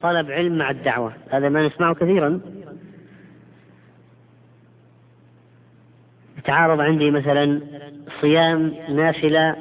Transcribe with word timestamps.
طلب 0.00 0.30
علم 0.30 0.58
مع 0.58 0.70
الدعوة. 0.70 1.12
هذا 1.30 1.48
ما 1.48 1.66
نسمعه 1.66 1.94
كثيرا. 1.94 2.40
تعارض 6.44 6.80
عندي 6.80 7.10
مثلا 7.10 7.60
صيام 8.20 8.74
نافلة 8.88 9.56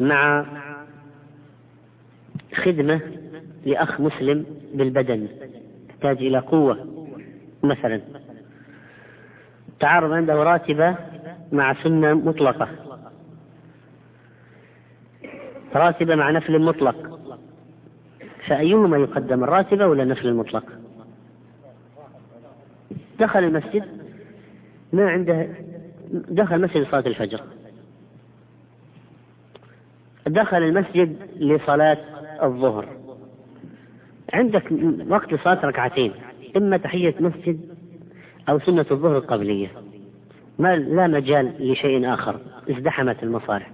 مع 0.00 0.46
خدمة 2.54 3.00
لأخ 3.66 4.00
مسلم 4.00 4.46
بالبدن 4.74 5.28
يحتاج 5.90 6.16
إلى 6.16 6.38
قوة 6.38 7.06
مثلا. 7.62 8.00
تعارض 9.80 10.12
عنده 10.12 10.34
راتبة 10.34 10.96
مع 11.52 11.74
سنة 11.82 12.14
مطلقة. 12.14 12.68
راتبة 15.74 16.14
مع 16.14 16.30
نفل 16.30 16.58
مطلق. 16.62 17.13
فأيهما 18.46 18.96
يقدم 18.96 19.44
الراتبة 19.44 19.86
ولا 19.86 20.02
النفل 20.02 20.28
المطلق؟ 20.28 20.64
دخل 23.20 23.44
المسجد 23.44 23.84
ما 24.92 25.10
عنده 25.10 25.48
دخل 26.12 26.54
المسجد 26.54 26.76
لصلاة 26.76 27.06
الفجر. 27.06 27.40
دخل 30.26 30.56
المسجد 30.62 31.16
لصلاة 31.36 31.98
الظهر. 32.42 32.88
عندك 34.32 34.72
وقت 35.08 35.32
لصلاة 35.32 35.66
ركعتين 35.66 36.12
إما 36.56 36.76
تحية 36.76 37.14
مسجد 37.20 37.60
أو 38.48 38.58
سنة 38.58 38.86
الظهر 38.90 39.16
القبلية. 39.16 39.68
ما 40.58 40.76
لا 40.76 41.06
مجال 41.06 41.72
لشيء 41.72 42.14
آخر 42.14 42.40
ازدحمت 42.70 43.22
المصالح. 43.22 43.70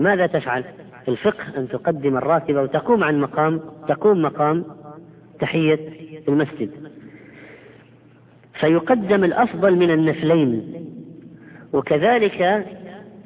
ماذا 0.00 0.26
تفعل؟ 0.26 0.64
الفقه 1.08 1.44
أن 1.56 1.68
تقدم 1.68 2.16
الراتبة 2.16 2.62
وتقوم 2.62 3.04
عن 3.04 3.20
مقام 3.20 3.60
تقوم 3.88 4.22
مقام 4.22 4.64
تحية 5.40 5.78
المسجد. 6.28 6.70
فيقدم 8.60 9.24
الأفضل 9.24 9.76
من 9.76 9.90
النفلين. 9.90 10.74
وكذلك 11.72 12.66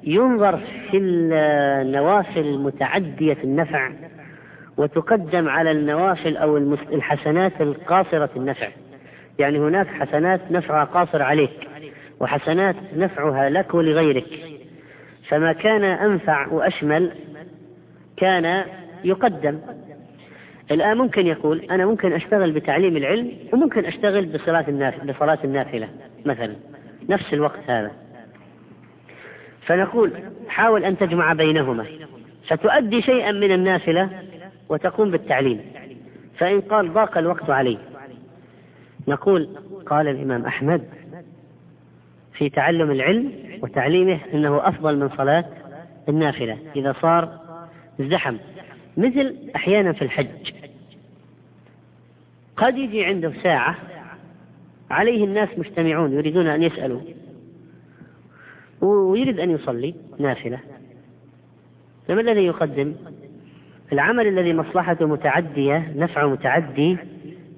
ينظر 0.02 0.60
في 0.90 0.96
النوافل 0.96 2.40
المتعدية 2.40 3.36
النفع 3.44 3.90
وتقدم 4.76 5.48
على 5.48 5.70
النوافل 5.70 6.36
أو 6.36 6.56
الحسنات 6.92 7.60
القاصرة 7.60 8.30
النفع. 8.36 8.68
يعني 9.38 9.58
هناك 9.58 9.86
حسنات 9.86 10.40
نفعها 10.50 10.84
قاصر 10.84 11.22
عليك 11.22 11.68
وحسنات 12.20 12.76
نفعها 12.96 13.50
لك 13.50 13.74
ولغيرك. 13.74 14.26
فما 15.28 15.52
كان 15.52 15.84
أنفع 15.84 16.48
وأشمل 16.48 17.12
كان 18.16 18.64
يقدم. 19.04 19.58
الآن 20.70 20.96
ممكن 20.96 21.26
يقول 21.26 21.60
أنا 21.60 21.86
ممكن 21.86 22.12
أشتغل 22.12 22.52
بتعليم 22.52 22.96
العلم 22.96 23.32
وممكن 23.52 23.84
أشتغل 23.84 24.26
بصلاة 24.26 24.64
النافلة 24.68 25.12
بصلاة 25.12 25.38
النافلة 25.44 25.88
مثلا. 26.24 26.56
نفس 27.08 27.34
الوقت 27.34 27.60
هذا. 27.66 27.90
فنقول 29.66 30.12
حاول 30.48 30.84
أن 30.84 30.98
تجمع 30.98 31.32
بينهما. 31.32 31.86
فتؤدي 32.48 33.02
شيئا 33.02 33.32
من 33.32 33.52
النافلة 33.52 34.10
وتقوم 34.68 35.10
بالتعليم. 35.10 35.60
فإن 36.38 36.60
قال 36.60 36.92
ضاق 36.92 37.18
الوقت 37.18 37.50
علي. 37.50 37.78
نقول 39.08 39.48
قال 39.86 40.08
الإمام 40.08 40.46
أحمد 40.46 40.84
في 42.32 42.48
تعلم 42.48 42.90
العلم 42.90 43.32
وتعليمه 43.62 44.18
أنه 44.34 44.68
أفضل 44.68 44.98
من 44.98 45.08
صلاة 45.08 45.44
النافلة. 46.08 46.58
إذا 46.76 46.94
صار 47.02 47.43
ازدحم 48.00 48.36
مثل 48.96 49.36
أحيانا 49.56 49.92
في 49.92 50.02
الحج. 50.02 50.52
قد 52.56 52.78
يجي 52.78 53.04
عنده 53.04 53.32
ساعة 53.42 53.76
عليه 54.90 55.24
الناس 55.24 55.48
مجتمعون 55.58 56.12
يريدون 56.12 56.46
أن 56.46 56.62
يسألوا. 56.62 57.00
ويريد 58.80 59.40
أن 59.40 59.50
يصلي 59.50 59.94
نافلة. 60.18 60.58
فما 62.08 62.20
الذي 62.20 62.46
يقدم؟ 62.46 62.94
العمل 63.92 64.26
الذي 64.26 64.54
مصلحته 64.54 65.06
متعدية 65.06 65.92
نفعه 65.96 66.26
متعدي 66.26 66.96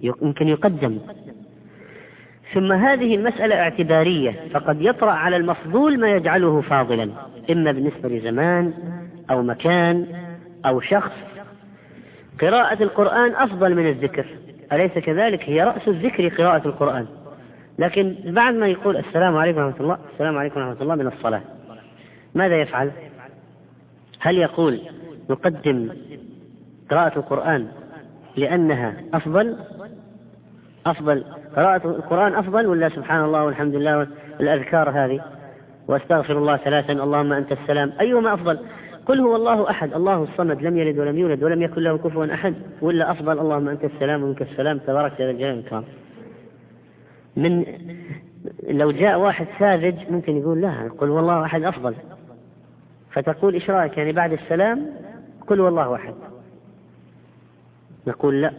يمكن 0.03 0.48
يقدم. 0.48 0.98
ثم 2.54 2.72
هذه 2.72 3.14
المسألة 3.14 3.54
اعتبارية 3.54 4.48
فقد 4.53 4.82
يطرأ 4.82 5.10
على 5.10 5.36
المفضول 5.36 6.00
ما 6.00 6.10
يجعله 6.10 6.60
فاضلا. 6.60 7.10
إما 7.50 7.72
بالنسبة 7.72 8.08
لزمان 8.08 8.72
أو 9.30 9.42
مكان 9.42 10.06
أو 10.66 10.80
شخص 10.80 11.12
قراءة 12.40 12.82
القرآن 12.82 13.34
أفضل 13.34 13.74
من 13.74 13.86
الذكر. 13.86 14.26
أليس 14.72 14.92
كذلك؟ 14.92 15.42
هي 15.42 15.62
رأس 15.62 15.88
الذكر 15.88 16.28
قراءة 16.28 16.68
القرآن. 16.68 17.06
لكن 17.78 18.16
بعد 18.24 18.54
ما 18.54 18.66
يقول 18.66 18.96
السلام 18.96 19.36
عليكم 19.36 19.60
ورحمة 19.60 19.80
الله 19.80 19.98
السلام 20.12 20.38
عليكم 20.38 20.60
ورحمة 20.60 20.82
الله 20.82 20.94
من 20.94 21.06
الصلاة. 21.06 21.42
ماذا 22.34 22.60
يفعل؟ 22.60 22.90
هل 24.20 24.38
يقول 24.38 24.80
نقدم 25.30 25.88
قراءة 26.90 27.18
القرآن 27.18 27.68
لأنها 28.36 28.94
أفضل؟ 29.14 29.56
أفضل. 30.86 31.24
قراءة 31.56 31.86
القرآن 31.86 32.34
أفضل 32.34 32.66
ولا 32.66 32.88
سبحان 32.88 33.24
الله 33.24 33.44
والحمد 33.44 33.74
لله 33.74 34.06
الأذكار 34.40 34.90
هذه؟ 34.90 35.20
وأستغفر 35.88 36.38
الله 36.38 36.56
ثلاثا. 36.56 36.92
اللهم 36.92 37.32
أنت 37.32 37.52
السلام. 37.52 37.92
أيهما 38.00 38.34
أفضل؟ 38.34 38.58
قل 39.06 39.20
هو 39.20 39.36
الله 39.36 39.70
أحد. 39.70 39.92
الله 39.92 40.22
الصمد 40.22 40.62
لم 40.62 40.78
يلد 40.78 40.98
ولم 40.98 41.18
يولد 41.18 41.42
ولم 41.42 41.62
يكن 41.62 41.82
له 41.82 41.98
كفوا 41.98 42.34
أحد. 42.34 42.54
ولا 42.82 43.10
أفضل 43.10 43.38
اللهم 43.38 43.68
أنت 43.68 43.84
السلام 43.84 44.22
ومنك 44.22 44.42
السلام. 44.42 44.78
تبارك 44.78 45.20
يا 45.20 45.30
الجلال 45.30 45.56
والإكرام. 45.56 45.84
من 47.36 47.64
لو 48.68 48.90
جاء 48.90 49.18
واحد 49.18 49.46
ساذج 49.58 50.10
ممكن 50.10 50.36
يقول 50.36 50.60
لا 50.60 50.90
قل 50.98 51.10
والله 51.10 51.44
أحد 51.44 51.62
أفضل. 51.62 51.94
فتقول 53.12 53.54
إيش 53.54 53.70
رأيك؟ 53.70 53.98
يعني 53.98 54.12
بعد 54.12 54.32
السلام 54.32 54.86
قل 55.46 55.60
والله 55.60 55.94
أحد. 55.94 56.14
نقول 58.06 58.42
لا. 58.42 58.52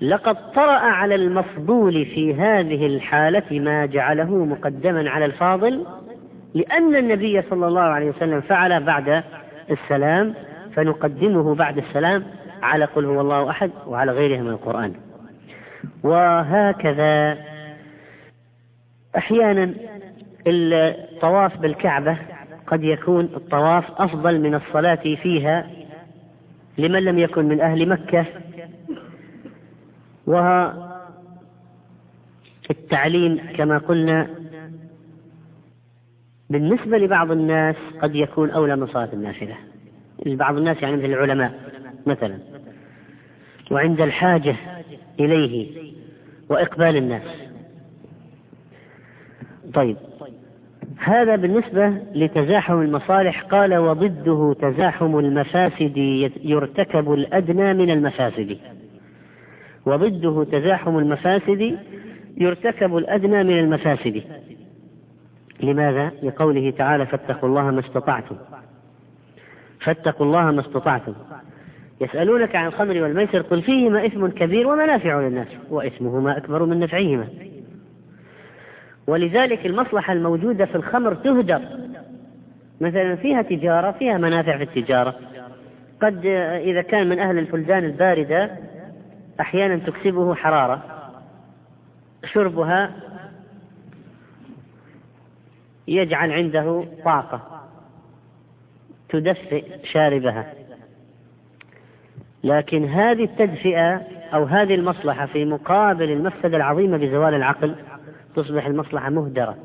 لقد 0.00 0.52
طرأ 0.52 0.78
على 0.78 1.14
المفضول 1.14 1.92
في 1.92 2.34
هذه 2.34 2.86
الحالة 2.86 3.60
ما 3.60 3.86
جعله 3.86 4.44
مقدما 4.44 5.10
على 5.10 5.24
الفاضل 5.24 5.86
لأن 6.54 6.96
النبي 6.96 7.42
صلى 7.42 7.66
الله 7.66 7.80
عليه 7.80 8.10
وسلم 8.10 8.40
فعل 8.40 8.82
بعد 8.82 9.22
السلام 9.70 10.34
فنقدمه 10.74 11.54
بعد 11.54 11.78
السلام 11.78 12.24
على 12.62 12.84
قل 12.84 13.04
هو 13.04 13.20
الله 13.20 13.50
أحد 13.50 13.70
وعلى 13.86 14.12
غيره 14.12 14.40
من 14.42 14.50
القرآن. 14.50 14.94
وهكذا 16.02 17.38
أحيانا 19.16 19.74
الطواف 20.46 21.56
بالكعبة 21.58 22.16
قد 22.66 22.84
يكون 22.84 23.24
الطواف 23.24 23.84
أفضل 23.98 24.40
من 24.40 24.54
الصلاة 24.54 25.14
فيها 25.22 25.66
لمن 26.78 27.04
لم 27.04 27.18
يكن 27.18 27.48
من 27.48 27.60
أهل 27.60 27.88
مكة. 27.88 28.26
والتعليم 32.68 33.40
كما 33.56 33.78
قلنا 33.78 34.26
بالنسبة 36.50 36.98
لبعض 36.98 37.30
الناس 37.30 37.76
قد 38.02 38.14
يكون 38.14 38.50
أولى 38.50 38.76
من 38.76 38.86
صلاة 38.86 39.08
النافلة. 39.12 39.56
بعض 40.26 40.56
الناس 40.56 40.82
يعني 40.82 40.96
مثل 40.96 41.04
العلماء 41.04 41.54
مثلا. 42.06 42.38
وعند 43.70 44.00
الحاجة 44.00 44.56
إليه 45.20 45.68
وإقبال 46.48 46.96
الناس. 46.96 47.22
طيب. 49.74 49.96
هذا 50.98 51.36
بالنسبة 51.36 51.88
لتزاحم 52.14 52.80
المصالح. 52.80 53.42
قال 53.42 53.76
وضده 53.76 54.56
تزاحم 54.60 55.18
المفاسد 55.18 55.96
يرتكب 56.44 57.12
الأدنى 57.12 57.74
من 57.74 57.90
المفاسد. 57.90 58.58
وضده 59.86 60.44
تزاحم 60.44 60.98
المفاسد 60.98 61.78
يرتكب 62.36 62.96
الأدنى 62.96 63.44
من 63.44 63.58
المفاسد. 63.58 64.22
لماذا؟ 65.64 66.12
لقوله 66.22 66.70
تعالى 66.70 67.06
فاتقوا 67.06 67.48
الله 67.48 67.70
ما 67.70 67.80
استطعتم. 67.80 68.36
فاتقوا 69.80 70.26
الله 70.26 70.50
ما 70.50 70.60
استطعتم. 70.60 71.14
يسألونك 72.00 72.56
عن 72.56 72.66
الخمر 72.66 73.02
والميسر 73.02 73.42
قل 73.42 73.62
فيهما 73.62 74.06
إثم 74.06 74.26
كبير 74.26 74.66
ومنافع 74.66 75.20
للناس 75.20 75.48
وإثمهما 75.70 76.36
أكبر 76.36 76.64
من 76.64 76.80
نفعهما. 76.80 77.28
ولذلك 79.06 79.66
المصلحة 79.66 80.12
الموجودة 80.12 80.66
في 80.66 80.74
الخمر 80.74 81.14
تهدر. 81.14 81.62
مثلا 82.80 83.16
فيها 83.16 83.42
تجارة 83.42 83.90
فيها 83.90 84.18
منافع 84.18 84.56
في 84.56 84.62
التجارة. 84.62 85.14
قد 86.02 86.26
إذا 86.64 86.82
كان 86.82 87.08
من 87.08 87.18
أهل 87.18 87.38
البلدان 87.38 87.84
الباردة 87.84 88.50
أحيانا 89.40 89.76
تكسبه 89.76 90.34
حرارة 90.34 90.82
شربها 92.24 92.90
يجعل 95.88 96.32
عنده 96.32 96.84
طاقة 97.04 97.60
تدفئ 99.08 99.64
شاربها. 99.84 100.54
لكن 102.44 102.84
هذه 102.84 103.24
التدفئة 103.24 104.02
أو 104.34 104.44
هذه 104.44 104.74
المصلحة 104.74 105.26
في 105.26 105.44
مقابل 105.44 106.10
المفسدة 106.10 106.56
العظيمة 106.56 106.96
بزوال 106.96 107.34
العقل 107.34 107.74
تصبح 108.36 108.66
المصلحة 108.66 109.10
مهدرة. 109.10 109.56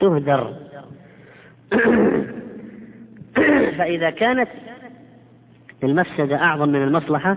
تهدر. 0.00 0.54
فإذا 3.78 4.10
كانت 4.10 4.48
المفسدة 5.84 6.36
أعظم 6.36 6.68
من 6.68 6.82
المصلحة 6.82 7.36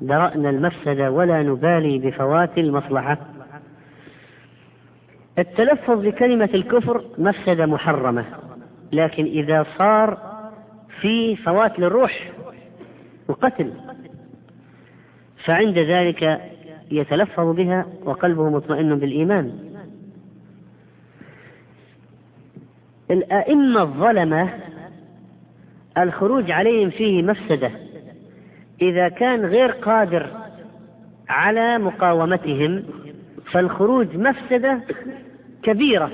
درأنا 0.00 0.50
المفسدة 0.50 1.10
ولا 1.10 1.42
نبالي 1.42 1.98
بفوات 1.98 2.58
المصلحة. 2.58 3.18
التلفظ 5.38 6.06
بكلمة 6.06 6.50
الكفر 6.54 7.04
مفسدة 7.18 7.66
محرمة 7.66 8.24
لكن 8.92 9.24
إذا 9.24 9.66
صار 9.78 10.18
في 11.00 11.36
فوات 11.36 11.78
للروح 11.78 12.30
وقتل 13.28 13.72
فعند 15.44 15.78
ذلك 15.78 16.40
يتلفظ 16.90 17.56
بها 17.56 17.86
وقلبه 18.04 18.50
مطمئن 18.50 18.98
بالإيمان. 18.98 19.58
الأئمة 23.10 23.82
الظلمة 23.82 24.54
الخروج 25.98 26.50
عليهم 26.50 26.90
فيه 26.90 27.22
مفسدة 27.22 27.70
إذا 28.82 29.08
كان 29.08 29.44
غير 29.44 29.70
قادر 29.70 30.30
على 31.28 31.78
مقاومتهم 31.78 32.84
فالخروج 33.52 34.16
مفسدة 34.16 34.80
كبيرة. 35.62 36.10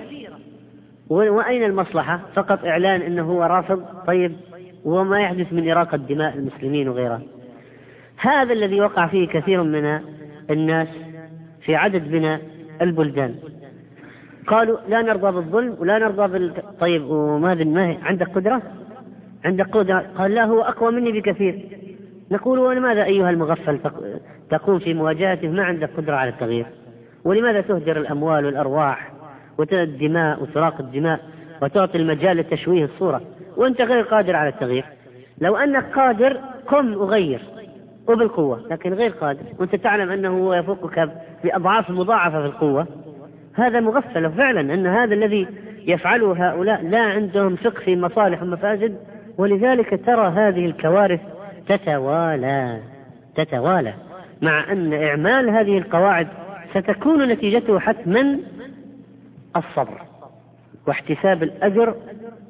وأين 1.08 1.64
المصلحة؟ 1.64 2.20
فقط 2.34 2.64
إعلان 2.64 3.02
أنه 3.02 3.22
هو 3.22 3.42
رافض. 3.42 3.84
طيب 4.06 4.36
وما 4.84 5.20
يحدث 5.20 5.52
من 5.52 5.70
إراقة 5.70 5.96
دماء 5.96 6.34
المسلمين 6.34 6.88
وغيرها. 6.88 7.22
هذا 8.16 8.52
الذي 8.52 8.80
وقع 8.80 9.06
فيه 9.06 9.28
كثير 9.28 9.62
من 9.62 10.00
الناس 10.50 10.88
في 11.60 11.76
عدد 11.76 12.08
من 12.08 12.38
البلدان. 12.82 13.34
قالوا 14.46 14.78
لا 14.88 15.02
نرضى 15.02 15.32
بالظلم 15.32 15.76
ولا 15.78 15.98
نرضى 15.98 16.32
بال. 16.32 16.52
طيب 16.80 17.04
وماذا 17.10 17.64
ما 17.64 17.96
عندك 18.02 18.28
قدرة؟ 18.28 18.62
عندك 19.44 19.70
قدرة. 19.70 20.06
قال 20.18 20.34
لا 20.34 20.44
هو 20.44 20.62
أقوى 20.62 20.92
مني 20.92 21.12
بكثير. 21.12 21.68
نقول 22.30 22.58
ولماذا 22.58 23.04
أيها 23.04 23.30
المغفل 23.30 23.80
تقوم 24.50 24.78
في 24.78 24.94
مواجهته؟ 24.94 25.48
ما 25.48 25.64
عندك 25.64 25.90
قدرة 25.96 26.16
على 26.16 26.30
التغيير. 26.30 26.66
ولماذا 27.24 27.60
تهدر 27.60 27.96
الأموال 27.96 28.46
والأرواح؟ 28.46 29.13
الدماء 29.72 30.42
وتراق 30.42 30.80
الدماء 30.80 31.20
وتعطي 31.62 31.98
المجال 31.98 32.36
لتشويه 32.36 32.84
الصورة. 32.84 33.20
وأنت 33.56 33.82
غير 33.82 34.02
قادر 34.04 34.36
على 34.36 34.48
التغيير. 34.48 34.84
لو 35.38 35.56
أنك 35.56 35.84
قادر 35.94 36.40
قم 36.66 36.94
وغير 36.94 37.40
وبالقوة. 38.08 38.60
لكن 38.70 38.94
غير 38.94 39.10
قادر. 39.10 39.42
وأنت 39.58 39.76
تعلم 39.76 40.10
أنه 40.10 40.56
يفوقك 40.56 41.10
بأضعاف 41.44 41.90
مضاعفة 41.90 42.40
في 42.40 42.46
القوة. 42.46 42.86
هذا 43.54 43.80
مغفل 43.80 44.32
فعلا 44.32 44.74
أن 44.74 44.86
هذا 44.86 45.14
الذي 45.14 45.46
يفعله 45.86 46.48
هؤلاء 46.48 46.82
لا 46.82 47.02
عندهم 47.02 47.56
فقه 47.56 47.80
في 47.84 47.96
مصالح 47.96 48.42
ومفاسد. 48.42 48.96
ولذلك 49.38 50.00
ترى 50.06 50.28
هذه 50.28 50.66
الكوارث 50.66 51.20
تتوالى 51.68 52.80
تتوالى. 53.36 53.94
مع 54.42 54.72
أن 54.72 54.92
إعمال 54.92 55.50
هذه 55.50 55.78
القواعد 55.78 56.28
ستكون 56.74 57.28
نتيجته 57.28 57.78
حتما 57.78 58.38
الصبر 59.56 60.00
واحتساب 60.86 61.42
الأجر 61.42 61.94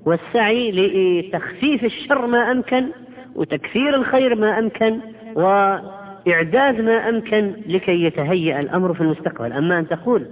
والسعي 0.06 0.70
لتخفيف 0.72 1.84
الشر 1.84 2.26
ما 2.26 2.50
أمكن 2.52 2.86
وتكثير 3.34 3.94
الخير 3.94 4.34
ما 4.34 4.58
أمكن 4.58 5.00
وإعداد 5.34 6.80
ما 6.80 7.08
أمكن 7.08 7.52
لكي 7.66 8.04
يتهيأ 8.04 8.60
الأمر 8.60 8.94
في 8.94 9.00
المستقبل. 9.00 9.52
أما 9.52 9.78
أن 9.78 9.88
تقول 9.88 10.26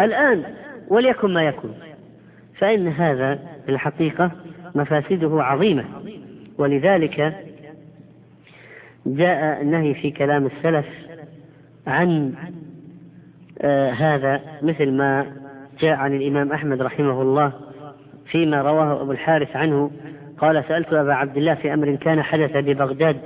الآن 0.00 0.42
وليكن 0.88 1.34
ما 1.34 1.42
يكون 1.42 1.74
فإن 2.58 2.88
هذا 2.88 3.38
في 3.66 3.72
الحقيقة 3.72 4.30
مفاسده 4.74 5.42
عظيمة. 5.42 5.84
ولذلك 6.58 7.34
جاء 9.06 9.62
النهي 9.62 9.94
في 9.94 10.10
كلام 10.10 10.46
السلف 10.46 10.86
عن 11.86 12.34
آه 13.60 13.90
هذا 13.90 14.40
مثل 14.62 14.92
ما 14.92 15.26
جاء 15.80 15.96
عن 15.96 16.14
الإمام 16.14 16.52
أحمد 16.52 16.82
رحمه 16.82 17.22
الله 17.22 17.52
فيما 18.26 18.62
رواه 18.62 19.02
أبو 19.02 19.12
الحارث 19.12 19.56
عنه 19.56 19.90
قال 20.38 20.64
سألت 20.68 20.92
أبا 20.92 21.14
عبد 21.14 21.36
الله 21.36 21.54
في 21.54 21.74
أمر 21.74 21.94
كان 21.94 22.22
حدث 22.22 22.56
ببغداد 22.56 23.16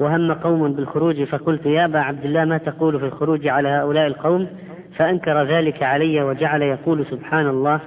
وهم 0.00 0.32
قوم 0.32 0.72
بالخروج 0.72 1.22
فقلت 1.22 1.66
يا 1.66 1.84
أبا 1.84 1.98
عبد 1.98 2.24
الله 2.24 2.44
ما 2.44 2.58
تقول 2.58 3.00
في 3.00 3.06
الخروج 3.06 3.48
على 3.48 3.68
هؤلاء 3.68 4.06
القوم؟ 4.06 4.48
فأنكر 4.96 5.42
ذلك 5.42 5.82
علي 5.82 6.22
وجعل 6.22 6.62
يقول 6.62 7.06
سبحان 7.06 7.46
الله 7.46 7.80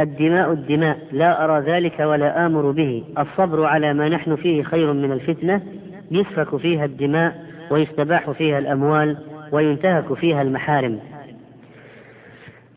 الدماء 0.00 0.52
الدماء 0.52 0.98
لا 1.12 1.44
أرى 1.44 1.60
ذلك 1.66 2.00
ولا 2.00 2.46
آمر 2.46 2.70
به 2.70 3.04
الصبر 3.18 3.64
على 3.64 3.94
ما 3.94 4.08
نحن 4.08 4.36
فيه 4.36 4.62
خير 4.62 4.92
من 4.92 5.12
الفتنة 5.12 5.62
يسفك 6.10 6.56
فيها 6.56 6.84
الدماء 6.84 7.46
ويستباح 7.70 8.30
فيها 8.30 8.58
الأموال 8.58 9.16
وينتهك 9.52 10.14
فيها 10.14 10.42
المحارم. 10.42 10.98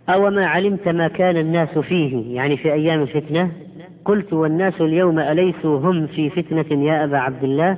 أو 0.10 0.30
ما 0.30 0.46
علمت 0.46 0.88
ما 0.88 1.08
كان 1.08 1.38
الناس 1.38 1.78
فيه 1.78 2.36
يعني 2.36 2.58
في 2.58 2.74
أيام 2.74 3.02
الفتنة؟ 3.02 3.52
قلت 4.06 4.34
والناس 4.34 4.82
اليوم 4.82 5.20
أليسوا 5.20 5.80
هم 5.80 6.08
في 6.08 6.30
فتنة 6.30 6.84
يا 6.84 7.04
أبا 7.04 7.18
عبد 7.18 7.44
الله؟ 7.44 7.78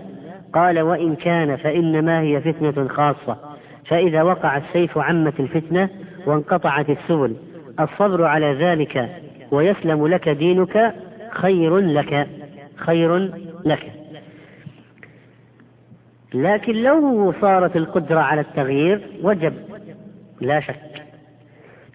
قال 0.54 0.80
وإن 0.80 1.16
كان 1.16 1.56
فإنما 1.56 2.22
هي 2.22 2.42
فتنة 2.42 2.88
خاصة. 2.88 3.38
فإذا 3.86 4.24
وقع 4.24 4.58
السيف 4.58 4.98
عمت 4.98 5.40
الفتنة 5.40 5.90
وانقطعت 6.26 6.90
السبل 6.90 7.36
الصبر 7.80 8.24
على 8.26 8.54
ذلك 8.54 9.10
ويسلم 9.52 10.08
لك 10.08 10.30
دينك 10.30 10.96
خير 11.32 11.78
لك 11.78 12.28
خير 12.76 13.32
لك. 13.66 13.92
لكن 16.34 16.74
لو 16.84 17.34
صارت 17.42 17.76
القدرة 17.76 18.20
على 18.20 18.42
التغيير 18.42 19.02
وجب 19.24 19.54
لا 20.42 20.60
شك. 20.60 20.91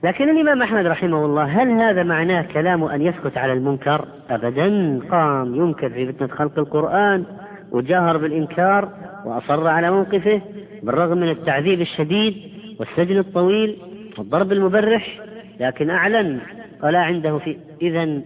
لكن 0.04 0.30
الإمام 0.30 0.62
أحمد 0.62 0.86
رحمه 0.86 1.24
الله 1.24 1.44
هل 1.44 1.70
هذا 1.70 2.02
معناه 2.02 2.42
كلامه 2.42 2.94
أن 2.94 3.02
يسكت 3.02 3.38
على 3.38 3.52
المنكر؟ 3.52 4.04
أبدا. 4.30 5.00
قام 5.10 5.54
ينكر 5.54 5.90
في 5.90 6.12
فتنة 6.12 6.28
خلق 6.28 6.58
القرآن 6.58 7.24
وجاهر 7.72 8.16
بالإنكار 8.16 8.88
وأصر 9.24 9.68
على 9.68 9.90
موقفه 9.90 10.40
بالرغم 10.82 11.18
من 11.18 11.28
التعذيب 11.28 11.80
الشديد 11.80 12.34
والسجن 12.80 13.18
الطويل 13.18 13.76
والضرب 14.18 14.52
المبرح. 14.52 15.20
لكن 15.60 15.90
أعلن 15.90 16.40
ولا 16.82 16.98
عنده 16.98 17.38
في 17.38 17.56
إذا 17.82 18.20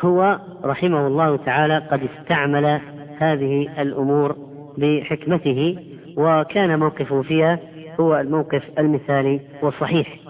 هو 0.00 0.38
رحمه 0.64 1.06
الله 1.06 1.36
تعالى 1.36 1.78
قد 1.78 2.00
استعمل 2.02 2.80
هذه 3.18 3.82
الأمور 3.82 4.36
بحكمته 4.78 5.76
وكان 6.16 6.78
موقفه 6.78 7.22
فيها 7.22 7.58
هو 8.00 8.20
الموقف 8.20 8.62
المثالي 8.78 9.40
والصحيح. 9.62 10.29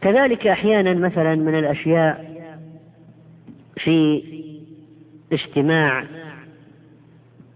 كذلك 0.00 0.46
أحيانا 0.46 0.94
مثلا 0.94 1.34
من 1.34 1.58
الأشياء 1.58 2.36
في 3.76 4.22
اجتماع 5.32 6.04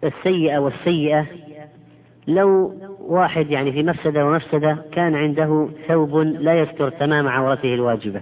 السيئة 0.04 0.58
والسيئة 0.58 1.26
لو 2.26 2.74
واحد 3.00 3.50
يعني 3.50 3.72
في 3.72 3.82
مفسدة 3.82 4.26
ومفسدة 4.26 4.78
كان 4.92 5.14
عنده 5.14 5.68
ثوب 5.88 6.16
لا 6.16 6.60
يستر 6.60 6.90
تمام 6.90 7.28
عورته 7.28 7.74
الواجبة 7.74 8.20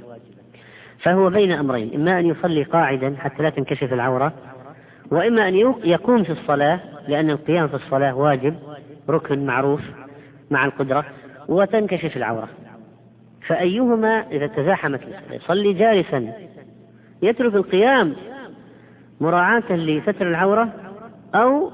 فهو 0.98 1.30
بين 1.30 1.52
أمرين 1.52 1.94
إما 1.94 2.20
أن 2.20 2.26
يصلي 2.26 2.62
قاعدا 2.62 3.16
حتى 3.18 3.42
لا 3.42 3.50
تنكشف 3.50 3.92
العورة 3.92 4.32
وإما 5.10 5.48
أن 5.48 5.54
يقوم 5.84 6.22
في 6.22 6.32
الصلاة 6.32 6.80
لأن 7.08 7.30
القيام 7.30 7.68
في 7.68 7.74
الصلاة 7.74 8.16
واجب 8.16 8.54
ركن 9.08 9.46
معروف 9.46 9.80
مع 10.50 10.64
القدرة 10.64 11.04
وتنكشف 11.48 12.16
العورة. 12.16 12.48
فأيهما 13.48 14.26
إذا 14.30 14.46
تزاحمت 14.46 15.00
يصلي 15.30 15.72
جالسا. 15.72 16.32
يترك 17.22 17.54
القيام 17.54 18.16
مراعاة 19.20 19.72
لستر 19.72 20.28
العورة 20.28 20.72
أو 21.34 21.72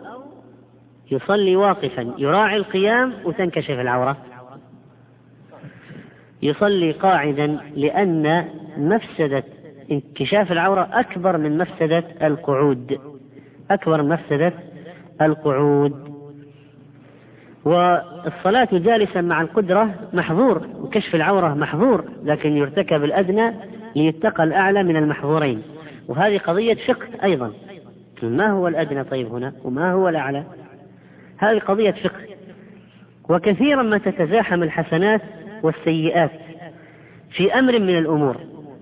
يصلي 1.11 1.57
واقفا. 1.57 2.14
يراعي 2.19 2.57
القيام 2.57 3.12
وتنكشف 3.25 3.71
العورة. 3.71 4.16
يصلي 6.43 6.93
قاعدا 6.93 7.59
لأن 7.76 8.49
مفسدة 8.76 9.45
انكشاف 9.90 10.52
العورة 10.52 10.88
أكبر 10.93 11.37
من 11.37 11.59
مفسدة 11.59 12.04
القعود. 12.23 13.00
أكبر 13.71 14.02
من 14.02 14.09
مفسدة 14.09 14.52
القعود. 15.23 16.13
والصلاة 17.64 18.68
جالسا 18.73 19.21
مع 19.21 19.40
القدرة 19.40 19.94
محظور 20.12 20.66
وكشف 20.80 21.14
العورة 21.14 21.54
محظور 21.54 22.04
لكن 22.25 22.56
يرتكب 22.56 23.04
الأدنى 23.04 23.52
ليتقى 23.97 24.44
الأعلى 24.44 24.83
من 24.83 24.97
المحظورين. 24.97 25.62
وهذه 26.09 26.38
قضية 26.38 26.75
فقه 26.75 27.06
أيضا. 27.25 27.52
ما 28.23 28.50
هو 28.50 28.68
الأدنى 28.68 29.04
طيب 29.04 29.26
هنا؟ 29.26 29.52
وما 29.64 29.92
هو 29.92 30.09
الأعلى؟ 30.09 30.44
هذه 31.38 31.59
قضية 31.59 31.90
فقه. 31.90 32.21
وكثيرا 33.28 33.83
ما 33.83 33.99
تتزاحم 33.99 34.62
الحسنات 34.62 35.21
والسيئات 35.62 36.30
في 37.30 37.59
أمر 37.59 37.78
من 37.78 37.99
الأمور. 37.99 38.37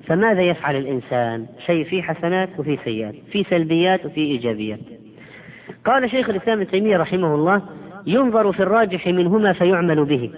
فماذا 0.07 0.43
يفعل 0.43 0.77
الإنسان؟ 0.77 1.47
شيء 1.67 1.85
فيه 1.85 2.03
حسنات 2.03 2.49
وفيه 2.59 2.79
سيئات 2.85 3.15
في 3.33 3.45
سلبيات 3.51 4.07
وفي 4.07 4.21
إيجابيات. 4.21 4.81
قال 5.85 6.11
شيخ 6.11 6.29
الإسلام 6.29 6.61
ابن 6.61 6.71
تيمية 6.71 6.97
رحمه 6.97 7.35
الله 7.35 7.63
ينظر 8.07 8.53
في 8.53 8.63
الراجح 8.63 9.07
منهما 9.07 9.53
فيعمل 9.53 10.05
به. 10.05 10.31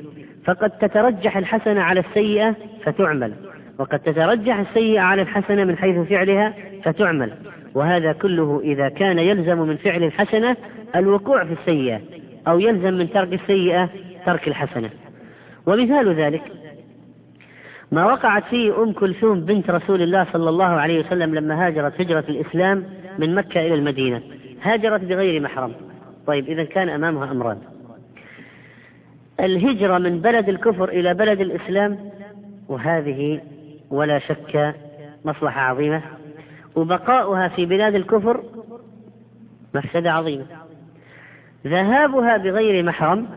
فقد 0.45 0.71
تترجح 0.71 1.37
الحسنة 1.37 1.81
على 1.81 2.01
السيئة 2.01 2.55
فتعمل. 2.85 3.33
وقد 3.79 3.99
تترجح 3.99 4.59
السيئة 4.59 5.01
على 5.01 5.23
الحسنة 5.23 5.65
من 5.65 5.77
حيث 5.77 6.09
فعلها 6.09 6.55
فتعمل. 6.85 7.33
وهذا 7.75 8.13
كله 8.13 8.61
إذا 8.65 8.89
كان 8.89 9.19
يلزم 9.19 9.59
من 9.59 9.77
فعل 9.77 10.03
الحسنة 10.03 10.57
الوقوع 10.97 11.45
في 11.45 11.53
السيئة 11.53 12.01
أو 12.49 12.59
يلزم 12.59 12.95
من 12.95 13.11
ترك 13.11 13.33
السيئة 13.33 13.89
ترك 14.27 14.49
الحسنة. 14.49 14.91
ومثال 15.67 16.15
ذلك 16.15 16.43
ما 17.93 18.05
وقعت 18.05 18.45
فيه 18.45 18.83
أم 18.83 18.93
كلثوم 18.93 19.41
بنت 19.41 19.71
رسول 19.71 20.03
الله 20.03 20.27
صلى 20.33 20.49
الله 20.49 20.65
عليه 20.65 21.01
وسلم 21.01 21.35
لما 21.35 21.67
هاجرت 21.67 22.01
هجرة 22.01 22.25
الإسلام 22.29 22.85
من 23.19 23.35
مكة 23.35 23.61
إلى 23.67 23.75
المدينة. 23.75 24.23
هاجرت 24.63 25.01
بغير 25.01 25.43
محرم. 25.43 25.73
طيب 26.27 26.49
إذا 26.49 26.65
كان 26.65 26.89
أمامها 26.89 27.31
أمران. 27.31 27.59
الهجرة 29.41 29.99
من 29.99 30.21
بلد 30.21 30.49
الكفر 30.49 30.89
إلى 30.89 31.15
بلد 31.15 31.41
الإسلام 31.41 32.11
وهذه 32.69 33.41
ولا 33.91 34.19
شك 34.19 34.75
مصلحة 35.25 35.61
عظيمة 35.61 36.03
وبقاؤها 36.77 37.49
في 37.49 37.67
بلاد 37.67 37.95
الكفر 37.95 38.45
مفسدة 39.75 40.13
عظيمة. 40.13 40.47
ذهابها 41.67 42.37
بغير 42.37 42.85
محرم 42.85 43.29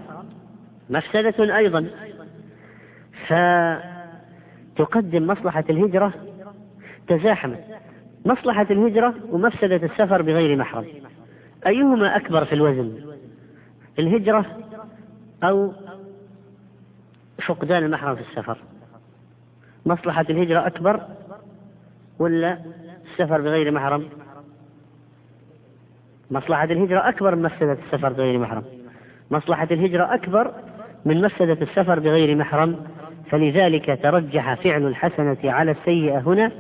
مفسدة 0.90 1.58
أيضا. 1.58 1.88
فتقدم 4.76 5.28
مصلحة 5.28 5.64
الهجرة 5.70 6.14
تزاحمت. 7.08 7.64
مصلحة 8.26 8.68
الهجرة 8.72 9.14
ومفسدة 9.32 9.76
السفر 9.76 10.22
بغير 10.22 10.58
محرم. 10.58 10.86
أيهما 11.68 12.16
أكبر 12.16 12.46
في 12.46 12.56
الوزن؟ 12.56 13.16
الهجرة 14.00 14.46
أو 15.44 15.74
فقدان 17.48 17.84
المحرم 17.84 18.16
في 18.16 18.22
السفر؟ 18.22 18.58
مصلحة 19.86 20.26
الهجرة 20.30 20.68
أكبر 20.68 21.02
ولا 22.20 22.58
السفر 23.12 23.42
بغير 23.42 23.72
محرم؟ 23.72 24.10
مصلحة 26.32 26.64
الهجرة 26.64 27.10
أكبر 27.10 27.36
من 27.36 27.42
مفسدة 27.42 27.78
السفر 27.86 28.14
بغير 28.14 28.40
محرم. 28.40 28.64
مصلحة 29.32 29.68
الهجرة 29.72 30.14
أكبر 30.16 30.54
من 31.06 31.22
مفسدة 31.22 31.58
السفر 31.62 32.00
بغير 32.00 32.36
محرم. 32.36 32.80
فلذلك 33.32 34.00
ترجح 34.04 34.54
فعل 34.54 34.88
الحسنة 34.88 35.38
على 35.44 35.72
السيئة 35.72 36.20
هنا. 36.20 36.52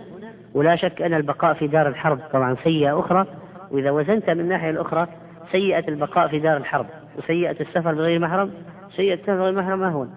ولا 0.54 0.76
شك 0.76 1.02
أن 1.02 1.14
البقاء 1.14 1.54
في 1.54 1.68
دار 1.68 1.88
الحرب 1.88 2.20
طبعا 2.34 2.56
سيئة 2.64 3.00
أخرى. 3.00 3.28
وإذا 3.72 3.92
وزنت 3.92 4.30
من 4.30 4.40
الناحية 4.40 4.70
الأخرى 4.70 5.08
سيئة 5.52 5.88
البقاء 5.88 6.28
في 6.28 6.40
دار 6.40 6.58
الحرب 6.58 6.86
وسيئة 7.18 7.62
السفر 7.62 7.94
بغير 7.94 8.20
محرم 8.20 8.52
سيئة 8.96 9.14
السفر 9.14 9.36
بغير 9.36 9.54
محرم 9.54 9.84
أهون 9.84 10.16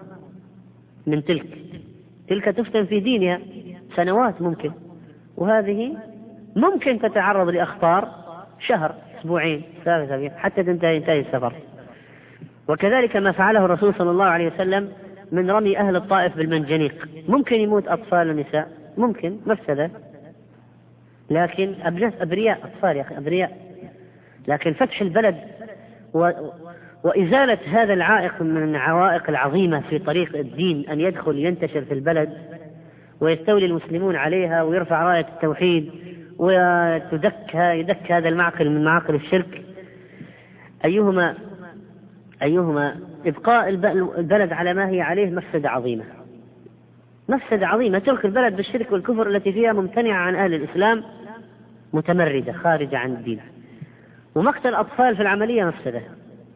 من 1.07 1.25
تلك. 1.25 1.47
تلك 2.29 2.45
تفتن 2.45 2.85
في 2.85 3.01
دينها 3.01 3.41
سنوات 3.97 4.43
ممكن. 4.43 4.73
وهذه 5.37 5.97
ممكن 6.57 6.99
تتعرض 6.99 7.49
لأخطار 7.49 8.09
شهر 8.59 8.95
أسبوعين 9.21 9.63
ثلاثة 9.85 10.05
أسابيع 10.05 10.39
حتى 10.39 10.63
تنتهي 10.63 10.97
ينتهي 10.97 11.21
السفر. 11.21 11.53
وكذلك 12.69 13.17
ما 13.17 13.33
فعله 13.33 13.65
الرسول 13.65 13.95
صلى 13.95 14.11
الله 14.11 14.25
عليه 14.25 14.53
وسلم 14.55 14.89
من 15.33 15.51
رمي 15.51 15.79
أهل 15.79 15.97
الطائف 15.97 16.37
بالمنجنيق. 16.37 17.09
ممكن 17.29 17.57
يموت 17.57 17.89
أطفال 17.89 18.31
ونساء. 18.31 18.69
ممكن 18.97 19.37
مفسدة. 19.47 19.91
لكن 21.31 21.75
أبرياء 22.21 22.59
أطفال 22.65 22.97
يا 22.97 23.03
أخي 23.03 23.17
أبرياء. 23.17 23.57
لكن 24.49 24.73
فتح 24.73 25.01
البلد 25.01 25.37
و 26.15 26.31
وإزالة 27.05 27.59
هذا 27.67 27.95
العائق 27.95 28.43
من 28.43 28.63
العوائق 28.75 29.31
العظيمة 29.31 29.81
في 29.81 29.99
طريق 29.99 30.37
الدين 30.37 30.89
أن 30.89 31.01
يدخل 31.01 31.39
ينتشر 31.39 31.85
في 31.85 31.95
البلد 31.95 32.33
ويستولي 33.21 33.67
المسلمون 33.67 34.17
عليها 34.17 34.63
ويرفع 34.63 35.03
راية 35.03 35.27
التوحيد 35.35 35.91
وتدك 36.39 37.55
يدك 37.55 38.13
هذا 38.13 38.29
المعقل 38.29 38.71
من 38.71 38.85
معاقل 38.85 39.15
الشرك. 39.15 39.63
أيهما 40.85 41.35
أيهما 42.43 42.97
إبقاء 43.27 43.69
البلد 44.19 44.53
على 44.53 44.75
ما 44.75 44.89
هي 44.89 45.01
عليه 45.01 45.31
مفسدة 45.31 45.71
عظيمة. 45.71 46.05
مفسدة 47.29 47.67
عظيمة. 47.67 47.99
ترك 47.99 48.25
البلد 48.25 48.57
بالشرك 48.57 48.93
والكفر 48.93 49.29
التي 49.29 49.53
فيها 49.53 49.73
ممتنعة 49.73 50.19
عن 50.19 50.35
أهل 50.35 50.55
الإسلام. 50.55 51.03
متمردة 51.93 52.53
خارجة 52.53 52.99
عن 52.99 53.13
الدين. 53.13 53.41
ومقتل 54.35 54.75
أطفال 54.75 55.17
في 55.17 55.23
العملية 55.23 55.65
مفسدة. 55.65 56.03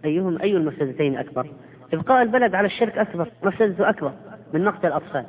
أيهم 0.05 0.38
أي 0.43 0.57
المفسدتين 0.57 1.19
أكبر؟ 1.19 1.47
إبقاء 1.93 2.23
البلد 2.23 2.55
على 2.55 2.67
الشرك 2.67 2.99
أكبر 2.99 3.29
مفسدته 3.43 3.88
أكبر 3.88 4.12
من 4.53 4.64
مقتل 4.64 4.87
الأطفال. 4.87 5.25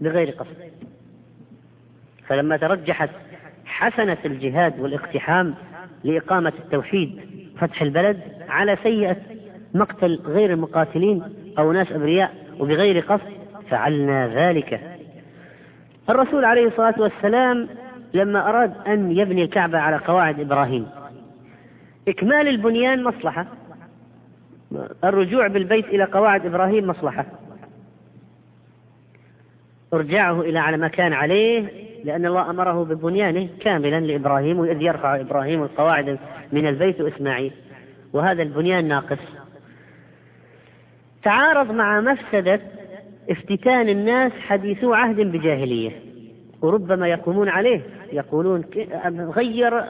بغير 0.00 0.30
قصد. 0.30 0.56
فلما 2.26 2.56
ترجحت 2.56 3.10
حسنة 3.64 4.18
الجهاد 4.24 4.80
والاقتحام 4.80 5.54
لإقامة 6.04 6.52
التوحيد 6.58 7.20
فتح 7.58 7.82
البلد 7.82 8.20
على 8.48 8.76
سيئة 8.82 9.16
مقتل 9.74 10.20
غير 10.24 10.52
المقاتلين 10.52 11.22
أو 11.58 11.72
ناس 11.72 11.92
أبرياء. 11.92 12.34
وبغير 12.58 13.00
قصد 13.00 13.32
فعلنا 13.70 14.28
ذلك. 14.28 14.98
الرسول 16.10 16.44
عليه 16.44 16.66
الصلاة 16.66 16.94
والسلام 16.98 17.68
لما 18.14 18.48
أراد 18.48 18.74
أن 18.86 19.10
يبني 19.10 19.44
الكعبة 19.44 19.78
على 19.78 19.96
قواعد 19.96 20.40
إبراهيم. 20.40 20.86
إكمال 22.08 22.48
البنيان 22.48 23.04
مصلحة. 23.04 23.46
الرجوع 25.04 25.46
بالبيت 25.46 25.86
إلى 25.86 26.04
قواعد 26.04 26.46
إبراهيم 26.46 26.86
مصلحة. 26.86 27.26
ارجعه 29.94 30.40
إلى 30.40 30.58
على 30.58 30.76
ما 30.76 30.88
كان 30.88 31.12
عليه 31.12 31.68
لأن 32.04 32.26
الله 32.26 32.50
أمره 32.50 32.84
ببنيانه 32.84 33.48
كاملا 33.60 34.00
لإبراهيم 34.00 34.58
وإذ 34.58 34.82
يرفع 34.82 35.20
إبراهيم 35.20 35.62
القواعد 35.62 36.18
من 36.52 36.66
البيت 36.66 37.00
وإسماعيل. 37.00 37.52
وهذا 38.12 38.42
البنيان 38.42 38.88
ناقص. 38.88 39.18
تعارض 41.22 41.70
مع 41.70 42.00
مفسدة 42.00 42.60
افتتان 43.30 43.88
الناس 43.88 44.32
حديثو 44.32 44.94
عهد 44.94 45.20
بجاهلية. 45.20 46.07
وربما 46.62 47.08
يقومون 47.08 47.48
عليه 47.48 47.80
يقولون 48.12 48.64
غير 49.08 49.84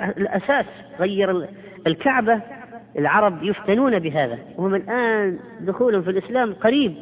الأساس 0.00 0.66
غير 1.00 1.48
الكعبة 1.86 2.42
العرب 2.98 3.42
يفتنون 3.42 3.98
بهذا. 3.98 4.38
وهم 4.56 4.74
الآن 4.74 5.38
دخولهم 5.60 6.02
في 6.02 6.10
الإسلام 6.10 6.54
قريب 6.54 6.94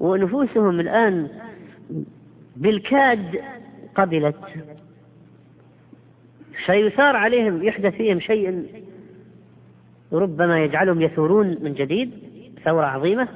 ونفوسهم 0.00 0.80
الآن 0.80 1.28
بالكاد 2.56 3.40
قبلت. 3.94 4.36
فيثار 6.66 7.16
عليهم 7.16 7.62
يحدث 7.62 7.94
فيهم 7.94 8.20
شيء 8.20 8.66
ربما 10.12 10.64
يجعلهم 10.64 11.02
يثورون 11.02 11.58
من 11.60 11.74
جديد 11.74 12.10
ثورة 12.64 12.86
عظيمة. 12.86 13.28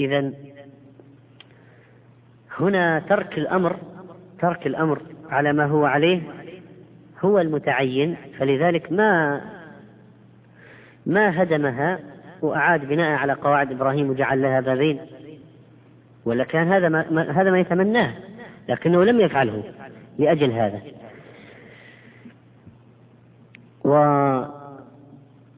إذا 0.00 0.32
هنا 2.60 2.98
ترك 2.98 3.38
الأمر 3.38 3.76
ترك 4.40 4.66
الأمر 4.66 5.02
على 5.30 5.52
ما 5.52 5.66
هو 5.66 5.84
عليه 5.84 6.22
هو 7.24 7.38
المتعين 7.38 8.16
فلذلك 8.38 8.92
ما 8.92 9.40
ما 11.06 11.42
هدمها 11.42 11.98
وأعاد 12.42 12.84
بناء 12.84 13.12
على 13.12 13.32
قواعد 13.32 13.72
إبراهيم 13.72 14.10
وجعل 14.10 14.42
لها 14.42 14.60
بابين. 14.60 15.00
ولا 16.24 16.44
كان 16.44 16.72
هذا 16.72 16.88
ما 16.88 17.30
هذا 17.30 17.50
ما 17.50 17.60
يتمناه 17.60 18.14
لكنه 18.68 19.04
لم 19.04 19.20
يفعله 19.20 19.64
لأجل 20.18 20.52
هذا. 20.52 20.80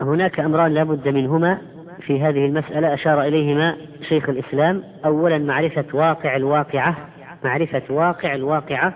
وهناك 0.01 0.41
أمران 0.41 0.75
لا 0.75 0.83
بد 0.83 1.09
منهما. 1.09 1.59
في 2.01 2.21
هذه 2.21 2.47
المسألة 2.47 2.95
أشار 2.95 3.23
إليهما 3.23 3.77
شيخ 4.09 4.29
الإسلام. 4.29 4.83
أولا 5.05 5.39
معرفة 5.39 5.85
واقع 5.93 6.37
الواقعة 6.37 6.97
معرفة 7.45 7.83
واقع 7.91 8.35
الواقعة 8.35 8.95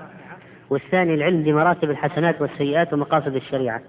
والثاني 0.71 1.15
العلم 1.15 1.43
بمراتب 1.43 1.91
الحسنات 1.91 2.41
والسيئات 2.41 2.93
ومقاصد 2.93 3.37
الشريعة. 3.37 3.81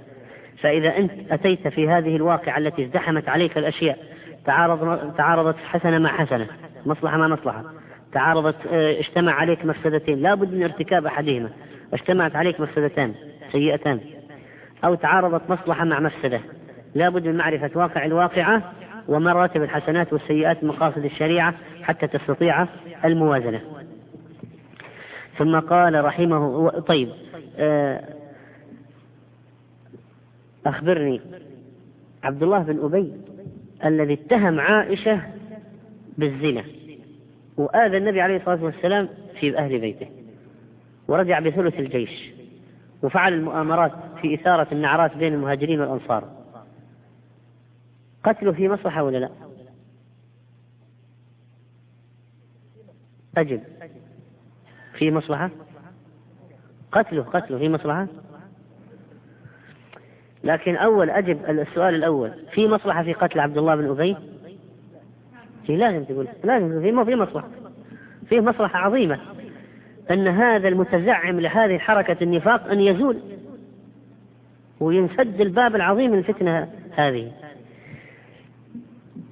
فإذا 0.61 0.97
أنت 0.97 1.11
أتيت 1.31 1.67
في 1.67 1.89
هذه 1.89 2.15
الواقعة 2.15 2.57
التي 2.57 2.83
ازدحمت 2.83 3.29
عليك 3.29 3.57
الأشياء 3.57 3.97
تعارض 4.45 5.13
تعارضت 5.17 5.55
حسنة 5.57 5.99
مع 5.99 6.09
حسنة 6.09 6.47
مصلحة 6.85 7.17
مع 7.17 7.27
مصلحة 7.27 7.63
تعارضت 8.13 8.55
آه، 8.71 8.99
اجتمع 8.99 9.31
عليك 9.31 9.65
مفسدتين 9.65 10.19
لا 10.19 10.35
بد 10.35 10.53
من 10.53 10.63
ارتكاب 10.63 11.05
أحدهما 11.05 11.49
اجتمعت 11.93 12.35
عليك 12.35 12.59
مفسدتان 12.59 13.13
سيئتان 13.51 13.99
أو 14.85 14.95
تعارضت 14.95 15.49
مصلحة 15.49 15.85
مع 15.85 15.99
مفسدة 15.99 16.39
لا 16.95 17.09
بد 17.09 17.27
من 17.27 17.37
معرفة 17.37 17.71
واقع 17.75 18.05
الواقعة 18.05 18.71
ومراتب 19.07 19.63
الحسنات 19.63 20.13
والسيئات 20.13 20.63
مقاصد 20.63 21.05
الشريعة 21.05 21.55
حتى 21.83 22.07
تستطيع 22.07 22.67
الموازنة. 23.05 23.61
ثم 25.37 25.59
قال 25.59 26.05
رحمه 26.05 26.69
طيب 26.69 27.09
آه، 27.57 28.03
أخبرني 30.65 31.21
عبد 32.23 32.43
الله 32.43 32.59
بن 32.59 32.85
أبي 32.85 33.13
الذي 33.85 34.13
اتهم 34.13 34.59
عائشة 34.59 35.21
بالزنا 36.17 36.63
وآذى 37.57 37.97
النبي 37.97 38.21
عليه 38.21 38.37
الصلاة 38.37 38.63
والسلام 38.63 39.09
في 39.39 39.57
أهل 39.57 39.79
بيته 39.79 40.07
ورجع 41.07 41.39
بثلث 41.39 41.79
الجيش 41.79 42.31
وفعل 43.03 43.33
المؤامرات 43.33 43.91
في 44.21 44.35
إثارة 44.35 44.67
النعرات 44.71 45.17
بين 45.17 45.33
المهاجرين 45.33 45.81
والأنصار. 45.81 46.34
قتله 48.25 48.51
في 48.51 48.69
مصلحة 48.69 49.03
ولا 49.03 49.17
لا؟ 49.17 49.29
أجب 53.37 53.61
في 54.97 55.11
مصلحة؟ 55.11 55.49
قتله 56.91 57.23
قتله 57.23 57.57
في 57.57 57.69
مصلحة؟ 57.69 58.07
لكن 60.43 60.75
أول 60.75 61.09
أجب 61.09 61.49
السؤال 61.49 61.95
الأول 61.95 62.31
في 62.51 62.67
مصلحة 62.67 63.03
في 63.03 63.13
قتل 63.13 63.39
عبد 63.39 63.57
الله 63.57 63.75
بن 63.75 63.89
أبي؟ 63.89 64.17
في 65.65 65.75
لازم 65.75 66.03
تقول 66.03 66.27
لازم 66.43 66.81
في 66.81 67.05
في 67.05 67.15
مصلحة. 67.15 67.49
فيه 68.29 68.39
مصلحة 68.39 68.79
عظيمة. 68.79 69.19
أن 70.11 70.27
هذا 70.27 70.67
المتزعم 70.67 71.39
لهذه 71.39 71.77
حركة 71.77 72.23
النفاق 72.23 72.67
أن 72.67 72.79
يزول 72.79 73.19
وينسد 74.79 75.41
الباب 75.41 75.75
العظيم 75.75 76.11
من 76.11 76.17
الفتنة 76.17 76.73
هذه. 76.91 77.31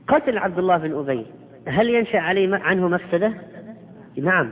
قتل 0.08 0.38
عبد 0.38 0.60
الله 0.60 0.78
بن 0.78 1.00
أبي. 1.00 1.26
هل 1.68 1.90
ينشأ 1.90 2.20
عليه 2.20 2.56
عنه 2.56 2.88
مفسدة؟ 2.88 3.34
نعم. 4.18 4.52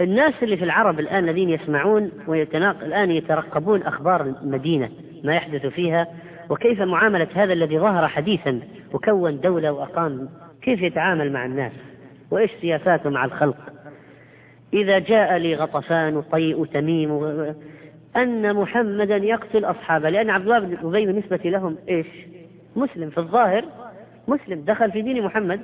الناس 0.00 0.34
اللي 0.42 0.56
في 0.56 0.64
العرب 0.64 1.00
الآن 1.00 1.24
الذين 1.24 1.50
يسمعون 1.50 2.10
ويتناق 2.26 2.84
الآن 2.84 3.10
يترقبون 3.10 3.82
أخبار 3.82 4.22
المدينة 4.22 4.90
ما 5.24 5.34
يحدث 5.34 5.66
فيها 5.66 6.06
وكيف 6.50 6.80
معاملة 6.80 7.28
هذا 7.34 7.52
الذي 7.52 7.78
ظهر 7.78 8.08
حديثا 8.08 8.60
وكون 8.92 9.40
دولة 9.40 9.72
وأقام 9.72 10.28
كيف 10.62 10.82
يتعامل 10.82 11.32
مع 11.32 11.44
الناس؟ 11.44 11.72
وإيش 12.30 12.50
سياساته 12.60 13.10
مع 13.10 13.24
الخلق؟ 13.24 13.56
إذا 14.74 14.98
جاء 14.98 15.36
لي 15.36 15.54
غطفان 15.54 16.16
وطيء 16.16 16.58
وتميم 16.58 17.10
و... 17.10 17.54
أن 18.16 18.54
محمدا 18.56 19.16
يقتل 19.16 19.64
أصحابه 19.64 20.10
لأن 20.10 20.30
عبد 20.30 20.44
الله 20.44 20.58
بن 20.58 20.76
أبي 20.88 21.06
بالنسبة 21.06 21.40
لهم 21.44 21.76
إيش؟ 21.88 22.06
مسلم. 22.76 23.10
في 23.10 23.18
الظاهر 23.18 23.64
مسلم 24.28 24.60
دخل 24.60 24.92
في 24.92 25.02
دين 25.02 25.22
محمد 25.22 25.60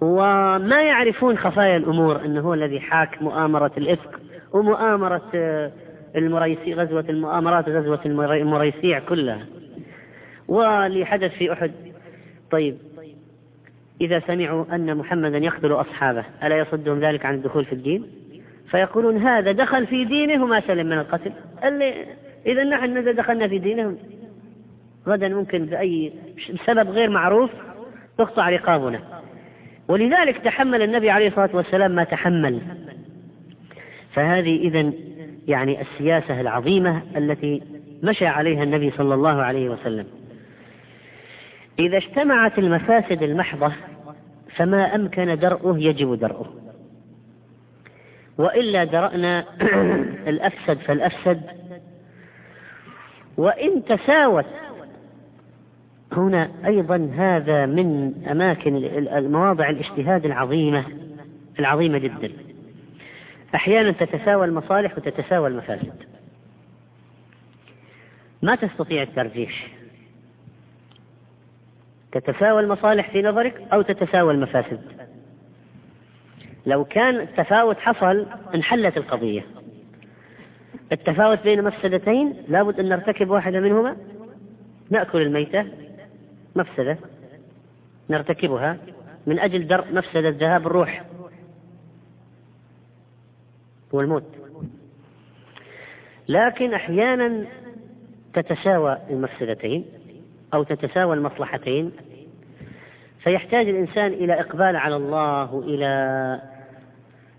وما 0.00 0.82
يعرفون 0.82 1.38
خفايا 1.38 1.76
الأمور 1.76 2.24
أنه 2.24 2.40
هو 2.40 2.54
الذي 2.54 2.80
حاك 2.80 3.22
مؤامرة 3.22 3.72
الإفك 3.76 4.10
ومؤامرة 4.52 5.22
آه، 5.34 5.72
المريسي 6.16 6.74
غزوة 6.74 7.04
المؤامرات 7.08 7.68
غزوة 7.68 8.00
المريسيع 8.04 8.98
كلها. 8.98 9.46
واللي 10.48 11.04
حدث 11.04 11.32
في 11.32 11.52
أحد 11.52 11.72
طيب 12.50 12.78
إذا 14.00 14.20
سمعوا 14.26 14.64
أن 14.72 14.96
محمدا 14.96 15.38
يقتل 15.38 15.72
أصحابه 15.72 16.24
ألا 16.44 16.58
يصدهم 16.58 17.00
ذلك 17.00 17.26
عن 17.26 17.34
الدخول 17.34 17.64
في 17.64 17.72
الدين؟ 17.72 18.06
فيقولون 18.70 19.16
هذا 19.16 19.52
دخل 19.52 19.86
في 19.86 20.04
دينه 20.04 20.44
وما 20.44 20.60
سلم 20.60 20.86
من 20.86 20.98
القتل. 20.98 21.32
اللي 21.64 22.06
إذا 22.46 22.64
نحن 22.64 23.14
دخلنا 23.14 23.48
في 23.48 23.58
دينهم 23.58 23.96
غدا 25.10 25.28
ممكن 25.28 25.66
بأي 25.66 26.12
سبب 26.66 26.90
غير 26.90 27.10
معروف 27.10 27.50
تقطع 28.18 28.48
رقابنا. 28.48 29.00
ولذلك 29.88 30.38
تحمل 30.38 30.82
النبي 30.82 31.10
عليه 31.10 31.28
الصلاة 31.28 31.50
والسلام 31.56 31.90
ما 31.90 32.04
تحمل. 32.04 32.60
فهذه 34.14 34.56
إذا 34.56 34.92
يعني 35.48 35.80
السياسة 35.80 36.40
العظيمة 36.40 37.02
التي 37.16 37.62
مشى 38.02 38.26
عليها 38.26 38.62
النبي 38.62 38.90
صلى 38.90 39.14
الله 39.14 39.42
عليه 39.42 39.68
وسلم. 39.68 40.06
إذا 41.78 41.96
اجتمعت 41.96 42.58
المفاسد 42.58 43.22
المحضة 43.22 43.72
فما 44.56 44.94
أمكن 44.94 45.38
درءه 45.38 45.78
يجب 45.78 46.14
درءه 46.14 46.52
وإلا 48.38 48.84
درأنا 48.84 49.44
الأفسد 50.32 50.78
فالأفسد. 50.78 51.42
وإن 53.36 53.84
تساوت 53.84 54.46
هنا 56.12 56.50
أيضا 56.66 57.10
هذا 57.16 57.66
من 57.66 58.12
أماكن 58.30 58.76
المواضع 59.16 59.70
الاجتهاد 59.70 60.26
العظيمة 60.26 60.84
العظيمة 61.58 61.98
جدا. 61.98 62.32
أحيانا 63.54 63.90
تتساوى 63.90 64.46
المصالح 64.46 64.98
وتتساوى 64.98 65.48
المفاسد. 65.48 65.92
ما 68.42 68.54
تستطيع 68.54 69.02
الترجيح؟ 69.02 69.68
تتساوى 72.12 72.60
المصالح 72.60 73.10
في 73.10 73.22
نظرك 73.22 73.62
أو 73.72 73.82
تتساوى 73.82 74.32
المفاسد؟ 74.34 74.80
لو 76.66 76.84
كان 76.84 77.20
التفاوت 77.20 77.78
حصل 77.78 78.26
انحلت 78.54 78.96
القضية. 78.96 79.46
التفاوت 80.92 81.42
بين 81.42 81.64
مفسدتين 81.64 82.34
لابد 82.48 82.80
أن 82.80 82.88
نرتكب 82.88 83.30
واحدة 83.30 83.60
منهما. 83.60 83.96
نأكل 84.90 85.22
الميتة. 85.22 85.66
مفسدة 86.56 86.98
نرتكبها 88.10 88.76
من 89.26 89.38
أجل 89.38 89.66
درء 89.66 89.94
مفسدة 89.94 90.28
ذهاب 90.28 90.66
الروح 90.66 91.04
والموت. 93.92 94.24
لكن 96.28 96.74
أحيانا 96.74 97.46
تتساوى 98.34 98.98
المفسدتين 99.10 99.84
أو 100.54 100.62
تتساوى 100.62 101.16
المصلحتين 101.16 101.92
فيحتاج 103.22 103.68
الإنسان 103.68 104.12
إلى 104.12 104.40
إقبال 104.40 104.76
على 104.76 104.96
الله 104.96 105.54
وإلى 105.54 106.40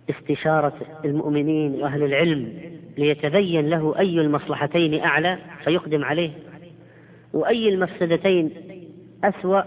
استشارة 0.10 0.74
المؤمنين 1.06 1.82
وأهل 1.82 2.04
العلم 2.04 2.54
ليتبين 2.97 3.69
له 3.69 4.00
أي 4.00 4.21
المصلحتين 4.21 5.04
أعلى 5.04 5.38
فيقدم 5.63 6.04
عليه 6.06 6.32
وأي 7.34 7.69
المفسدتين 7.69 8.70
أسوأ 9.23 9.62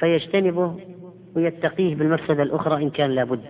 فيجتنبه 0.00 0.76
ويتقيه 1.34 1.94
بالمفسدة 1.94 2.42
الأخرى 2.42 2.82
إن 2.82 2.90
كان 2.90 3.10
لابد 3.10 3.40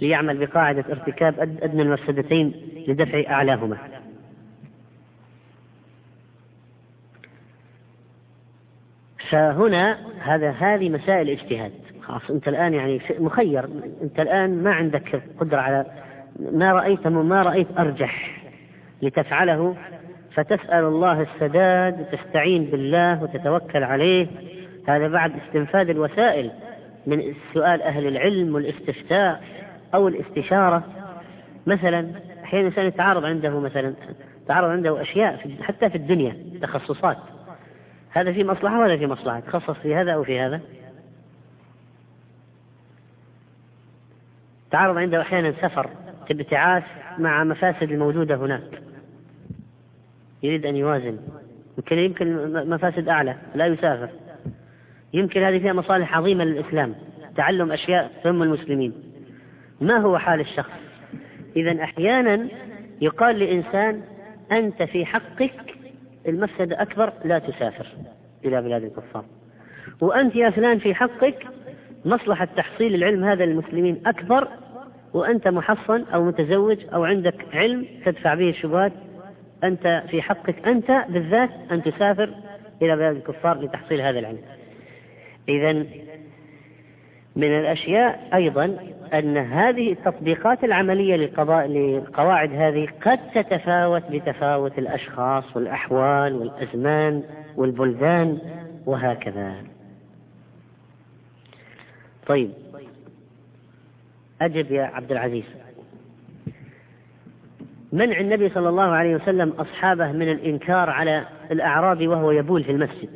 ليعمل 0.00 0.46
بقاعدة 0.46 0.84
ارتكاب 0.90 1.40
أدنى 1.62 1.82
المفسدتين 1.82 2.54
لدفع 2.88 3.22
أعلاهما. 3.28 3.78
فهنا 9.30 9.98
هذا 10.20 10.50
هذه 10.50 10.88
مسائل 10.88 11.30
اجتهاد 11.30 11.72
خلاص 12.02 12.30
أنت 12.30 12.48
الآن 12.48 12.74
يعني 12.74 13.00
مخير. 13.18 13.64
أنت 14.02 14.20
الآن 14.20 14.62
ما 14.62 14.72
عندك 14.72 15.22
قدرة 15.40 15.60
على 15.60 15.86
ما 16.40 16.72
رايت 16.72 17.06
ما 17.06 17.42
رأيت 17.42 17.68
أرجح 17.78 18.42
لتفعله 19.02 19.76
فتسأل 20.34 20.84
الله 20.84 21.22
السداد 21.22 22.00
وتستعين 22.00 22.64
بالله 22.64 23.22
وتتوكل 23.22 23.84
عليه. 23.84 24.26
هذا 24.88 25.08
بعد 25.08 25.32
استنفاذ 25.46 25.88
الوسائل 25.88 26.50
من 27.06 27.34
سؤال 27.54 27.82
أهل 27.82 28.06
العلم 28.06 28.54
والاستفتاء 28.54 29.44
أو 29.94 30.08
الاستشارة. 30.08 30.82
مثلا 31.66 32.10
أحيانا 32.44 32.68
الإنسان 32.68 32.86
يتعارض 32.86 33.24
عنده 33.24 33.60
مثلا 33.60 33.94
تعارض 34.48 34.68
عنده 34.68 35.02
أشياء 35.02 35.56
حتى 35.62 35.90
في 35.90 35.96
الدنيا 35.96 36.36
تخصصات. 36.62 37.18
هذا 38.10 38.32
في 38.32 38.44
مصلحة 38.44 38.80
ولا 38.80 38.96
في 38.96 39.06
مصلحة؟ 39.06 39.40
تخصص 39.40 39.78
في 39.78 39.94
هذا 39.94 40.12
أو 40.12 40.24
في 40.24 40.40
هذا؟ 40.40 40.60
تعرض 44.70 44.96
عنده 44.96 45.20
أحيانا 45.20 45.52
سفر 45.52 45.90
ابتعاث 46.30 46.84
مع 47.18 47.44
مفاسد 47.44 47.90
الموجودة 47.90 48.36
هناك. 48.36 48.82
يريد 50.44 50.66
أن 50.66 50.76
يوازن. 50.76 51.18
يمكن 51.78 51.98
يمكن 51.98 52.52
مفاسد 52.70 53.08
أعلى 53.08 53.36
لا 53.54 53.66
يسافر. 53.66 54.08
يمكن 55.14 55.42
هذه 55.42 55.58
فيها 55.58 55.72
مصالح 55.72 56.16
عظيمة 56.16 56.44
للإسلام. 56.44 56.94
تعلم 57.36 57.72
أشياء 57.72 58.10
تهم 58.24 58.42
المسلمين. 58.42 58.92
ما 59.80 59.96
هو 59.96 60.18
حال 60.18 60.40
الشخص؟ 60.40 60.70
إذا 61.56 61.82
أحيانا 61.82 62.48
يقال 63.00 63.38
لإنسان 63.38 64.02
أنت 64.52 64.82
في 64.82 65.06
حقك 65.06 65.74
المفسدة 66.28 66.82
أكبر 66.82 67.12
لا 67.24 67.38
تسافر 67.38 67.86
إلى 68.44 68.62
بلاد 68.62 68.84
الكفار. 68.84 69.24
وأنت 70.00 70.36
يا 70.36 70.50
فلان 70.50 70.78
في 70.78 70.94
حقك 70.94 71.46
مصلحة 72.04 72.48
تحصيل 72.56 72.94
العلم 72.94 73.24
هذا 73.24 73.46
للمسلمين 73.46 74.02
أكبر 74.06 74.48
وأنت 75.14 75.48
محصن 75.48 76.04
أو 76.14 76.24
متزوج 76.24 76.78
أو 76.94 77.04
عندك 77.04 77.34
علم 77.52 77.86
تدفع 78.04 78.34
به 78.34 78.50
الشبهات 78.50 78.92
أنت 79.64 80.02
في 80.10 80.22
حقك 80.22 80.68
أنت 80.68 81.04
بالذات 81.08 81.50
أن 81.70 81.82
تسافر 81.82 82.34
إلى 82.82 82.96
بلاد 82.96 83.16
الكفار 83.16 83.60
لتحصيل 83.60 84.00
هذا 84.00 84.18
العلم. 84.18 84.42
إذا 85.48 85.72
من 87.36 87.58
الأشياء 87.58 88.28
أيضا 88.34 88.76
أن 89.14 89.36
هذه 89.36 89.92
التطبيقات 89.92 90.64
العملية 90.64 91.16
للقضاء 91.16 91.66
للقواعد 91.66 92.52
هذه 92.52 92.88
قد 93.02 93.18
تتفاوت 93.34 94.02
بتفاوت 94.10 94.78
الأشخاص 94.78 95.56
والأحوال 95.56 96.34
والأزمان 96.34 97.22
والبلدان 97.56 98.38
وهكذا. 98.86 99.54
طيب. 102.26 102.50
أجب 104.42 104.72
يا 104.72 104.82
عبد 104.82 105.12
العزيز. 105.12 105.44
منع 107.94 108.20
النبي 108.20 108.48
صلى 108.48 108.68
الله 108.68 108.82
عليه 108.82 109.14
وسلم 109.14 109.50
أصحابه 109.50 110.12
من 110.12 110.30
الإنكار 110.30 110.90
على 110.90 111.26
الأعرابي 111.50 112.08
وهو 112.08 112.30
يبول 112.30 112.64
في 112.64 112.72
المسجد 112.72 113.10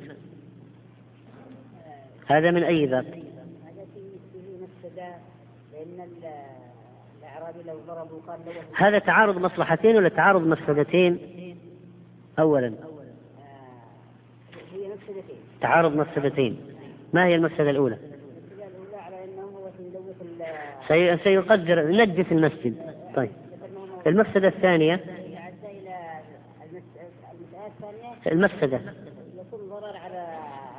هذا 2.26 2.50
من 2.50 2.62
أي 2.62 2.86
باب؟ 2.86 3.04
هذا 8.76 8.98
تعارض 8.98 9.38
مصلحتين 9.38 9.96
ولا 9.96 10.08
تعارض 10.08 10.46
مفسدتين؟ 10.46 11.18
أولا 12.38 12.66
هي 12.66 12.72
مفسدتين 14.88 15.36
تعارض 15.60 15.96
مفسدتين 15.96 16.58
ما 17.12 17.26
هي 17.26 17.34
المفسدة 17.34 17.70
الأولى؟ 17.70 17.96
المفسدة 17.96 18.66
الأولى 18.66 18.96
على 18.96 19.24
أنه 19.24 19.42
هو 19.42 19.70
سيقدر 21.24 21.88
نجس 21.88 22.32
المسجد 22.32 22.74
طيب 23.16 23.30
المفسدة 24.06 24.48
الثانية. 24.48 25.00
المفسدة. 28.26 28.80
يكون 29.36 29.60
ضرر 29.68 29.96
على 29.96 30.26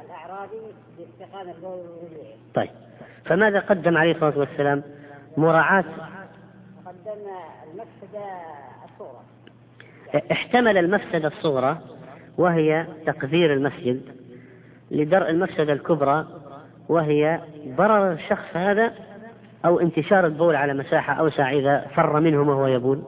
الأعرابي 0.06 0.62
باستقامة 0.98 1.54
طيب. 2.56 2.70
فماذا 3.26 3.60
قدم 3.60 3.98
عليه 3.98 4.12
الصلاة 4.12 4.40
والسلام؟ 4.40 4.84
مراعاة. 5.38 5.86
قدم 6.86 7.22
المفسدة 7.72 8.26
الصغرى 8.86 9.22
احتمل 10.32 10.78
المفسدة 10.78 11.28
الصغرى 11.28 11.78
وهي 12.38 12.88
تقذير 13.06 13.54
المسجد 13.54 14.02
لدرء 14.92 15.30
المفسدة 15.30 15.74
الكبرى 15.74 16.28
وهي 16.90 17.42
ضرر 17.68 18.12
الشخص 18.12 18.46
هذا 18.54 18.94
أو 19.66 19.80
انتشار 19.80 20.26
البول 20.26 20.56
على 20.56 20.74
مساحة 20.74 21.14
أوسع 21.14 21.52
إذا 21.52 21.88
فر 21.96 22.20
منه 22.20 22.42
وهو 22.42 22.68
يبول. 22.68 23.04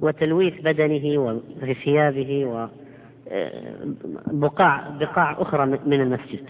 وتلويث 0.00 0.60
بدنه 0.60 1.18
وفي 1.18 1.74
ثيابه 1.74 2.68
وبقاع 4.26 4.88
بقاع 4.88 5.32
أخرى 5.42 5.66
من 5.66 6.00
المسجد. 6.00 6.44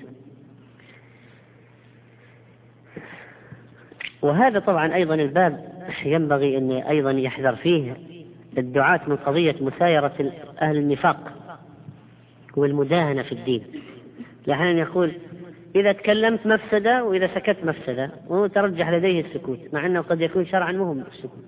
وهذا 4.22 4.58
طبعا 4.58 4.94
أيضا 4.94 5.14
الباب 5.14 5.70
ينبغي 6.04 6.58
أن 6.58 6.70
أيضا 6.70 7.10
يحذر 7.10 7.56
فيه 7.56 7.96
الدعاة 8.58 9.00
من 9.06 9.16
قضية 9.16 9.56
مسايرة 9.60 10.32
أهل 10.62 10.76
النفاق 10.76 11.32
والمداهنة 12.56 13.22
في 13.22 13.32
الدين. 13.32 13.62
لأحيانا 14.46 14.80
يقول 14.80 15.12
إذا 15.76 15.92
تكلمت 15.92 16.46
مفسدة 16.46 17.04
وإذا 17.04 17.26
سكت 17.34 17.64
مفسدة 17.64 18.10
وترجح 18.28 18.90
لديه 18.90 19.20
السكوت 19.20 19.58
مع 19.72 19.86
أنه 19.86 20.00
قد 20.00 20.20
يكون 20.20 20.46
شرعا 20.46 20.72
مهم 20.72 21.00
السكوت. 21.00 21.44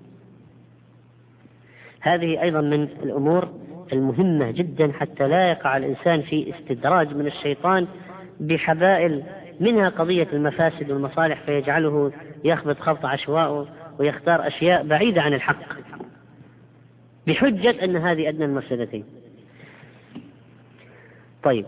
هذه 2.01 2.41
أيضا 2.41 2.61
من 2.61 2.83
الأمور 2.83 3.49
المهمة 3.93 4.51
جدا 4.51 4.91
حتى 4.91 5.27
لا 5.27 5.49
يقع 5.49 5.77
الإنسان 5.77 6.21
في 6.21 6.53
استدراج 6.55 7.15
من 7.15 7.27
الشيطان 7.27 7.87
بحبائل 8.39 9.23
منها 9.59 9.89
قضية 9.89 10.27
المفاسد 10.33 10.91
والمصالح 10.91 11.45
فيجعله 11.45 12.11
يخبط 12.43 12.79
خبط 12.79 13.05
عشواء 13.05 13.67
ويختار 13.99 14.47
أشياء 14.47 14.87
بعيدة 14.87 15.21
عن 15.21 15.33
الحق. 15.33 15.83
بحجة 17.27 17.83
أن 17.83 17.95
هذه 17.95 18.29
أدنى 18.29 18.45
المفسدتين 18.45 19.05
طيب. 21.43 21.65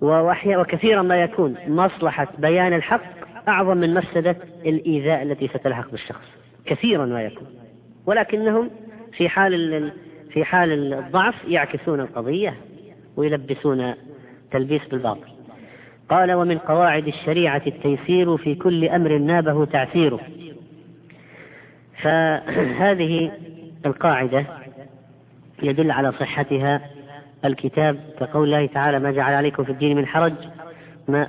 وأحيانا 0.00 0.60
وكثيرا 0.60 1.02
ما 1.02 1.22
يكون 1.22 1.56
مصلحة 1.66 2.28
بيان 2.38 2.72
الحق 2.72 3.02
أعظم 3.48 3.76
من 3.76 3.94
مفسدة 3.94 4.36
الإيذاء 4.66 5.22
التي 5.22 5.48
ستلحق 5.48 5.90
بالشخص. 5.90 6.26
كثيرا 6.66 7.06
ما 7.06 7.22
يكون. 7.22 7.46
ولكنهم 8.06 8.70
في 9.16 9.28
حال 9.28 9.92
في 10.30 10.44
حال 10.44 10.94
الضعف 10.94 11.34
يعكسون 11.48 12.00
القضية 12.00 12.54
ويلبسون 13.16 13.94
تلبيس 14.50 14.82
بالباطل. 14.90 15.34
قال 16.08 16.32
ومن 16.32 16.58
قواعد 16.58 17.06
الشريعة 17.06 17.62
التيسير 17.66 18.36
في 18.36 18.54
كل 18.54 18.84
أمر 18.84 19.18
نابه 19.18 19.64
تعسيره 19.64 20.20
فهذه 22.02 23.32
القاعدة 23.86 24.46
يدل 25.62 25.90
على 25.90 26.12
صحتها 26.12 26.80
الكتاب 27.44 28.00
كقول 28.20 28.44
الله 28.44 28.66
تعالى 28.66 28.98
ما 28.98 29.10
جعل 29.12 29.34
عليكم 29.34 29.64
في 29.64 29.72
الدين 29.72 29.96
من 29.96 30.06
حرج 30.06 30.32
ما 31.08 31.28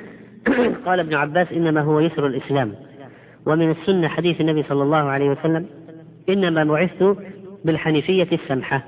قال 0.86 1.00
ابن 1.00 1.14
عباس 1.14 1.52
إنما 1.52 1.80
هو 1.80 2.00
يسر 2.00 2.26
الإسلام. 2.26 2.74
ومن 3.46 3.70
السنة 3.70 4.08
حديث 4.08 4.40
النبي 4.40 4.62
صلى 4.62 4.82
الله 4.82 4.96
عليه 4.96 5.30
وسلم 5.30 5.66
إنما 6.28 6.64
بعثت 6.64 7.16
بالحنيفية 7.64 8.28
السمحة. 8.32 8.82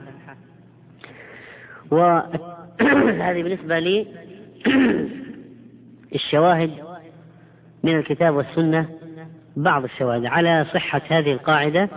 وهذه 1.90 3.42
بالنسبة 3.42 3.78
لي 3.78 4.06
الشواهد 6.14 6.70
من 7.82 7.98
الكتاب 7.98 8.34
والسنة 8.34 8.88
بعض 9.56 9.84
الشواهد 9.84 10.26
على 10.26 10.66
صحة 10.74 11.02
هذه 11.08 11.32
القاعدة. 11.32 11.88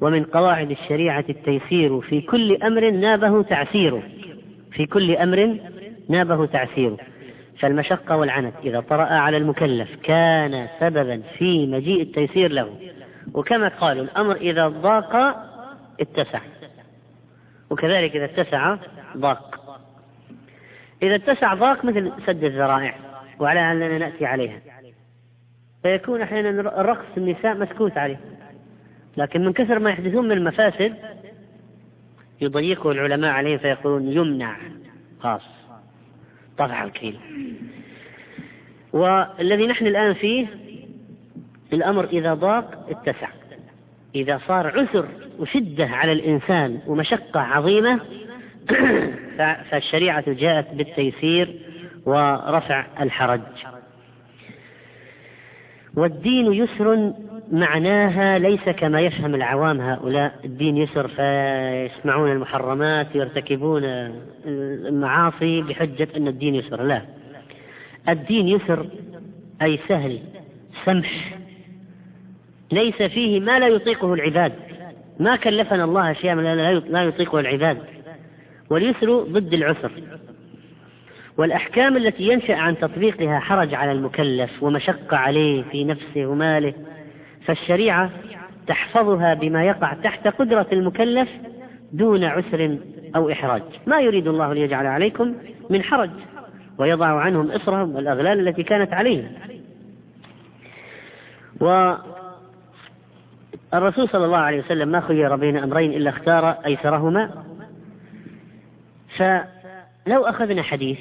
ومن 0.00 0.24
قواعد 0.24 0.70
الشريعة 0.70 1.24
التيسير 1.28 2.00
في 2.00 2.20
كل 2.20 2.62
أمر 2.62 2.90
نابه 2.90 3.42
تعسيره 3.42 4.02
في 4.72 4.86
كل 4.86 5.16
أمر 5.16 5.58
نابه 6.08 6.46
تعسيره 6.46 6.98
فالمشقة 7.58 8.16
والعنت 8.16 8.54
إذا 8.64 8.80
طرأ 8.80 9.04
على 9.04 9.36
المكلف 9.36 9.88
كان 10.02 10.68
سببا 10.80 11.22
في 11.38 11.66
مجيء 11.66 12.02
التيسير 12.02 12.52
له. 12.52 12.76
وكما 13.34 13.68
قالوا 13.68 14.04
الأمر 14.04 14.36
إذا 14.36 14.68
ضاق 14.68 15.16
اتسع. 16.00 16.40
وكذلك 17.70 18.16
إذا 18.16 18.24
اتسع 18.24 18.76
ضاق. 19.16 19.78
إذا 21.02 21.14
اتسع 21.14 21.54
ضاق 21.54 21.84
مثل 21.84 22.12
سد 22.26 22.44
الذرائع 22.44 22.94
وعلى 23.40 23.72
أننا 23.72 23.98
نأتي 23.98 24.26
عليها. 24.26 24.60
فيكون 25.82 26.22
أحيانا 26.22 26.50
الرقص 26.80 27.06
النساء 27.16 27.54
مسكوت 27.54 27.98
عليه. 27.98 28.20
لكن 29.18 29.44
من 29.44 29.52
كثر 29.52 29.78
ما 29.78 29.90
يحدثون 29.90 30.24
من 30.24 30.32
المفاسد 30.32 30.94
يضيقه 32.40 32.90
العلماء 32.90 33.30
عليه 33.30 33.56
فيقولون 33.56 34.12
يمنع 34.12 34.56
خاص. 35.20 35.42
طفح 36.58 36.82
الكيل. 36.82 37.18
والذي 38.92 39.66
نحن 39.66 39.86
الآن 39.86 40.14
فيه 40.14 40.46
الأمر 41.72 42.04
إذا 42.04 42.34
ضاق 42.34 42.86
اتسع. 42.88 43.28
إذا 44.14 44.40
صار 44.46 44.80
عسر 44.80 45.08
وشدة 45.38 45.86
على 45.86 46.12
الإنسان 46.12 46.80
ومشقة 46.86 47.40
عظيمة 47.40 48.00
فالشريعة 49.70 50.32
جاءت 50.32 50.74
بالتيسير 50.74 51.58
ورفع 52.06 52.86
الحرج. 53.00 53.40
والدين 55.96 56.52
يسر 56.52 57.12
معناها 57.52 58.38
ليس 58.38 58.68
كما 58.68 59.00
يفهم 59.00 59.34
العوام 59.34 59.80
هؤلاء 59.80 60.34
الدين 60.44 60.76
يسر 60.76 61.08
فيسمعون 61.08 62.32
المحرمات 62.32 63.06
يرتكبون 63.14 63.84
المعاصي 64.44 65.62
بحجة 65.62 66.08
أن 66.16 66.28
الدين 66.28 66.54
يسر. 66.54 66.82
لا. 66.82 67.02
الدين 68.08 68.48
يسر 68.48 68.86
أي 69.62 69.78
سهل 69.88 70.18
سمح. 70.84 71.38
ليس 72.72 73.02
فيه 73.02 73.40
ما 73.40 73.58
لا 73.58 73.68
يطيقه 73.68 74.14
العباد. 74.14 74.52
ما 75.20 75.36
كلفنا 75.36 75.84
الله 75.84 76.10
أشياء 76.10 76.36
لا 76.90 77.04
يطيقها 77.04 77.40
العباد. 77.40 77.78
واليسر 78.70 79.22
ضد 79.22 79.54
العسر. 79.54 79.92
والأحكام 81.36 81.96
التي 81.96 82.22
ينشأ 82.22 82.54
عن 82.54 82.78
تطبيقها 82.78 83.38
حرج 83.38 83.74
على 83.74 83.92
المكلف 83.92 84.62
ومشقة 84.62 85.16
عليه 85.16 85.62
في 85.62 85.84
نفسه 85.84 86.26
وماله. 86.26 86.74
فالشريعة 87.48 88.10
تحفظها 88.66 89.34
بما 89.34 89.64
يقع 89.64 89.94
تحت 89.94 90.28
قدرة 90.28 90.66
المكلف 90.72 91.28
دون 91.92 92.24
عسر 92.24 92.78
أو 93.16 93.32
إحراج. 93.32 93.62
ما 93.86 94.00
يريد 94.00 94.28
الله 94.28 94.52
ليجعل 94.52 94.86
عليكم 94.86 95.34
من 95.70 95.82
حرج 95.82 96.10
ويضع 96.78 97.06
عنهم 97.06 97.50
إصرهم 97.50 97.94
والأغلال 97.94 98.48
التي 98.48 98.62
كانت 98.62 98.92
عليهم. 98.92 99.28
والرسول 103.72 104.08
صلى 104.08 104.24
الله 104.24 104.38
عليه 104.38 104.58
وسلم 104.58 104.88
ما 104.88 105.00
خير 105.00 105.36
بين 105.36 105.56
أمرين 105.56 105.92
إلا 105.92 106.10
اختار 106.10 106.50
أيسرهما. 106.50 107.44
فلو 109.16 110.24
أخذنا 110.24 110.62
حديث 110.62 110.98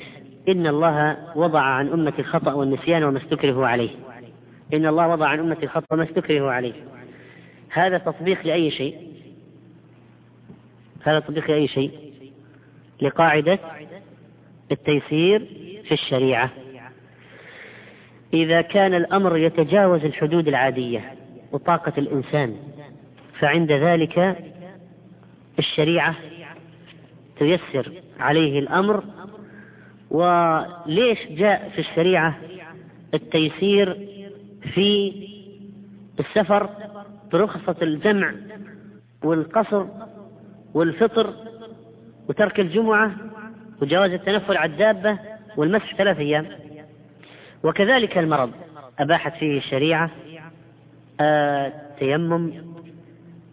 إن 0.49 0.67
الله 0.67 1.17
وضع 1.35 1.61
عن 1.61 1.87
أمة 1.87 2.13
الخطأ 2.19 2.53
والنسيان 2.53 3.03
وما 3.03 3.17
استكرهوا 3.17 3.67
عليه. 3.67 3.89
إن 4.73 4.85
الله 4.85 5.07
وضع 5.07 5.27
عن 5.27 5.39
أمة 5.39 5.57
الخطأ 5.63 5.85
وما 5.91 6.03
استكرهوا 6.03 6.51
عليه. 6.51 6.73
هذا 7.69 7.97
تطبيق 7.97 8.47
لأي 8.47 8.71
شيء؟ 8.71 9.07
هذا 11.03 11.19
تطبيق 11.19 11.51
لأي 11.51 11.67
شيء؟ 11.67 11.91
لقاعدة 13.01 13.59
التيسير 14.71 15.39
في 15.87 15.91
الشريعة. 15.91 16.49
إذا 18.33 18.61
كان 18.61 18.93
الأمر 18.93 19.37
يتجاوز 19.37 20.05
الحدود 20.05 20.47
العادية 20.47 21.13
وطاقة 21.51 21.93
الإنسان 21.97 22.55
فعند 23.39 23.71
ذلك 23.71 24.37
الشريعة 25.59 26.15
تيسر 27.39 27.91
عليه 28.19 28.59
الأمر. 28.59 29.03
وليش 30.11 31.27
جاء 31.29 31.69
في 31.69 31.79
الشريعة 31.79 32.37
التيسير 33.13 34.16
في 34.61 35.13
السفر 36.19 36.69
برخصة 37.33 37.75
الجمع 37.81 38.33
والقصر 39.23 39.85
والفطر 40.73 41.33
وترك 42.29 42.59
الجمعة 42.59 43.11
وجواز 43.81 44.11
التنفل 44.11 44.57
على 44.57 44.71
الدابة 44.71 45.19
والمسح 45.57 45.95
ثلاث 45.95 46.17
أيام. 46.17 46.47
وكذلك 47.63 48.17
المرض. 48.17 48.51
أباحت 48.99 49.33
فيه 49.33 49.57
الشريعة 49.57 50.11
التيمم 51.21 52.53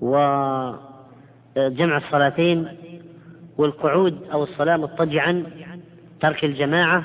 وجمع 0.00 1.96
الصلاتين 1.96 2.68
والقعود 3.58 4.22
أو 4.32 4.42
الصلاة 4.42 4.76
مضطجعا 4.76 5.44
ترك 6.20 6.44
الجماعة 6.44 7.04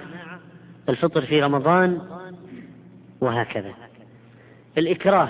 الفطر 0.89 1.21
في 1.21 1.41
رمضان 1.41 2.01
وهكذا. 3.21 3.73
الإكراه. 4.77 5.29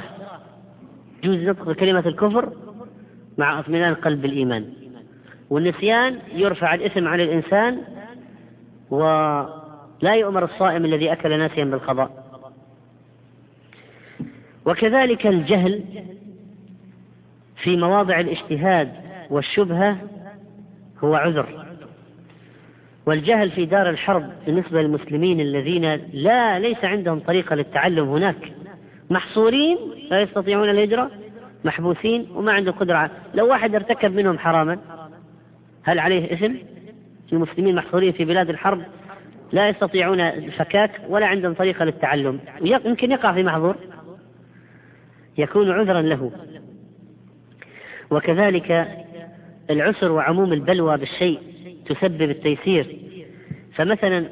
يجوز 1.24 1.38
نطق 1.38 1.72
كلمة 1.72 2.04
الكفر 2.08 2.54
مع 3.38 3.60
اطمئنان 3.60 3.90
القلب 3.92 4.22
بالإيمان 4.22 4.74
والنسيان 5.50 6.20
يرفع 6.34 6.74
الإثم 6.74 7.08
عن 7.08 7.20
الإنسان 7.20 7.82
ولا 8.90 10.16
يؤمر 10.16 10.46
الصائم 10.46 10.86
الذي 10.86 11.12
أكل 11.12 11.38
ناسيا 11.38 11.66
بالقضاء. 11.66 12.30
وكذلك 14.66 15.28
الجهل 15.28 15.84
في 17.64 17.78
مواضع 17.78 18.20
الاجتهاد 18.20 18.94
والشبهة 19.30 19.98
هو 21.04 21.16
عذر. 21.16 21.66
والجهل 23.06 23.52
في 23.52 23.66
دار 23.66 23.90
الحرب 23.90 24.30
بالنسبة 24.46 24.82
للمسلمين 24.82 25.40
الذين 25.40 25.96
لا 26.14 26.60
ليس 26.60 26.86
عندهم 26.86 27.20
طريقة 27.20 27.56
للتعلم 27.56 28.10
هناك. 28.10 28.54
محصورين 29.10 29.78
لا 30.12 30.22
يستطيعون 30.22 30.70
الهجرة 30.70 31.12
محبوسين 31.66 32.28
وما 32.36 32.52
عندهم 32.52 32.74
قدرة 32.74 33.12
لو 33.34 33.48
واحد 33.48 33.76
ارتكب 33.76 34.16
منهم 34.16 34.40
حراما 34.40 34.80
هل 35.84 36.00
عليه 36.00 36.34
إثم؟ 36.34 36.54
المسلمين 37.34 37.76
محصورين 37.76 38.12
في 38.12 38.26
بلاد 38.26 38.50
الحرب 38.50 38.82
لا 39.52 39.70
يستطيعون 39.70 40.20
الفكاك 40.20 41.02
ولا 41.10 41.26
عندهم 41.26 41.54
طريقة 41.54 41.86
للتعلم. 41.86 42.40
يمكن 42.62 43.12
يقع 43.12 43.34
في 43.34 43.44
محظور. 43.44 43.76
يكون 45.38 45.72
عذرا 45.72 46.02
له. 46.02 46.32
وكذلك 48.12 48.88
العسر 49.70 50.12
وعموم 50.12 50.54
البلوى 50.54 50.98
بالشيء 50.98 51.40
تسبب 51.86 52.30
التيسير. 52.30 53.00
فمثلا 53.76 54.26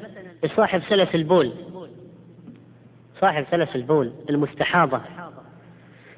صاحب 0.56 0.82
سلس 0.88 1.14
البول 1.14 1.52
صاحب 3.20 3.46
سلس 3.50 3.76
البول 3.76 4.12
المستحاضة. 4.30 5.00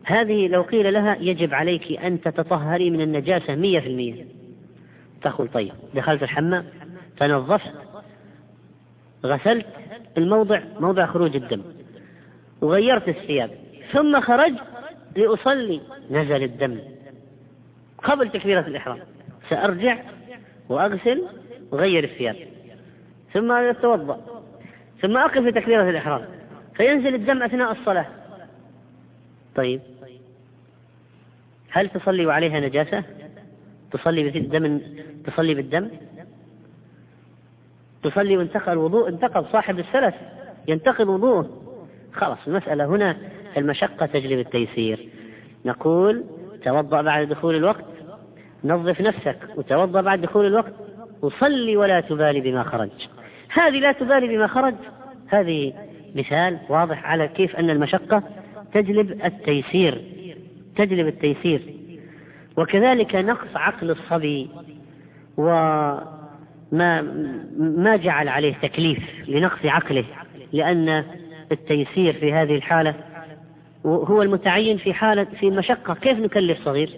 هذه 0.04 0.48
لو 0.48 0.62
قيل 0.62 0.92
لها 0.92 1.16
يجب 1.20 1.54
عليك 1.54 1.92
أن 1.92 2.20
تتطهري 2.20 2.90
من 2.90 3.00
النجاسة 3.00 3.54
مية 3.54 3.80
في 3.80 3.86
المية. 3.86 4.24
تقول 5.22 5.48
طيب 5.48 5.72
دخلت 5.94 6.22
الحمام 6.22 6.64
تنظفت 7.18 7.72
غسلت 9.24 9.66
الموضع 10.18 10.60
موضع 10.80 11.06
خروج 11.06 11.36
الدم 11.36 11.62
وغيرت 12.60 13.08
الثياب 13.08 13.50
ثم 13.92 14.20
خرجت 14.20 14.62
لأصلي 15.16 15.80
نزل 16.10 16.42
الدم. 16.42 16.78
قبل 18.02 18.30
تكبيرة 18.30 18.60
الإحرام 18.60 18.98
سأرجع 19.50 19.98
وأغسل 20.68 21.22
وغير 21.70 22.04
الثياب 22.04 22.36
ثم 23.32 23.52
أتوضأ 23.52 24.42
ثم 25.02 25.16
أقف 25.16 25.38
في 25.38 25.52
تكبيرة 25.52 25.90
الإحرام. 25.90 26.39
فينزل 26.74 27.14
الدم 27.14 27.42
أثناء 27.42 27.72
الصلاة. 27.72 28.06
طيب. 29.56 29.80
هل 31.70 31.88
تصلي 31.88 32.26
وعليها 32.26 32.61
نجاسة؟ 32.61 33.04
تصلي 33.92 34.30
بالدم 34.30 34.80
تصلي 35.26 35.54
بالدم؟ 35.54 35.90
تصلي 38.02 38.37
وانتقل 38.37 38.72
الوضوء 38.72 39.09
انتقل 39.09 39.46
صاحب 39.52 39.78
السلف 39.78 40.14
ينتقل 40.68 41.09
وضوءه. 41.09 41.50
خلاص 42.12 42.38
المسألة 42.46 42.85
هنا 42.85 43.16
المشقة 43.56 44.06
تجلب 44.06 44.38
التيسير. 44.38 45.09
نقول 45.64 46.24
توضأ 46.64 47.02
بعد 47.02 47.28
دخول 47.28 47.54
الوقت 47.54 47.85
نظف 48.64 49.00
نفسك 49.00 49.38
وتوضأ 49.56 50.00
بعد 50.00 50.20
دخول 50.20 50.46
الوقت 50.46 50.72
وصلي 51.22 51.76
ولا 51.76 52.00
تبالي 52.00 52.40
بما 52.40 52.62
خرج. 52.62 52.90
هذه 53.48 53.78
لا 53.80 53.92
تبالي 53.92 54.37
بما 54.37 54.46
خرج 54.46 54.74
هذه 55.28 55.89
مثال 56.14 56.59
واضح 56.68 57.05
على 57.07 57.29
كيف 57.29 57.57
أن 57.57 57.70
المشقة 57.70 58.23
تجلب 58.75 59.25
التيسير 59.25 60.01
تجلب 60.77 61.07
التيسير. 61.07 61.62
وكذلك 62.57 63.16
نقص 63.16 63.57
عقل 63.57 63.90
الصبي 63.90 64.49
وما 65.37 67.01
ما 67.59 67.96
جعل 67.96 68.29
عليه 68.29 68.55
تكليف 68.62 69.29
لنقص 69.29 69.66
عقله 69.66 70.05
لأن 70.53 71.05
التيسير 71.53 72.12
في 72.12 72.33
هذه 72.33 72.55
الحالة 72.55 72.94
هو 73.87 74.23
المتعين 74.23 74.77
في 74.77 74.94
حالة 74.94 75.25
في 75.25 75.51
مشقة. 75.51 75.94
كيف 75.94 76.18
نكلف 76.18 76.64
صغير؟ 76.64 76.90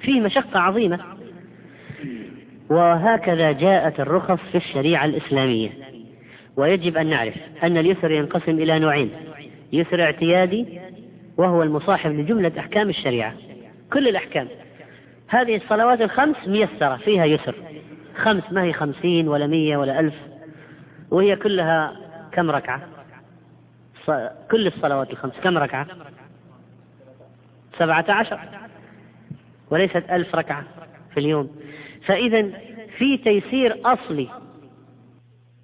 فيه 0.00 0.20
مشقة 0.20 0.60
عظيمة. 0.60 0.98
وهكذا 2.70 3.52
جاءت 3.52 4.00
الرخص 4.00 4.38
في 4.52 4.58
الشريعة 4.58 5.04
الإسلامية. 5.04 5.70
ويجب 6.56 6.96
أن 6.96 7.06
نعرف 7.06 7.34
أن 7.62 7.76
اليسر 7.76 8.10
ينقسم 8.10 8.58
إلى 8.58 8.78
نوعين. 8.78 9.10
يسر 9.72 10.02
اعتيادي 10.02 10.80
وهو 11.36 11.62
المصاحب 11.62 12.10
لجملة 12.10 12.52
أحكام 12.58 12.88
الشريعة. 12.88 13.34
كل 13.92 14.08
الأحكام. 14.08 14.48
هذه 15.28 15.56
الصلوات 15.56 16.00
الخمس 16.00 16.36
ميسرة 16.46 16.96
فيها 16.96 17.24
يسر. 17.24 17.54
خمس 18.16 18.42
ما 18.50 18.62
هي 18.62 18.72
خمسين 18.72 19.28
ولا 19.28 19.46
مية 19.46 19.76
ولا 19.76 20.00
ألف. 20.00 20.14
وهي 21.10 21.36
كلها 21.36 21.96
كم 22.32 22.50
ركعة؟ 22.50 22.82
كل 24.50 24.66
الصلوات 24.66 25.10
الخمس 25.10 25.32
كم 25.44 25.58
ركعة؟ 25.58 25.86
سبعة 27.78 28.04
عشر. 28.08 28.40
وليست 29.70 30.04
ألف 30.10 30.34
ركعة 30.34 30.64
في 31.14 31.20
اليوم. 31.20 31.50
فإذا 32.06 32.50
في 32.98 33.16
تيسير 33.16 33.78
أصلي 33.84 34.28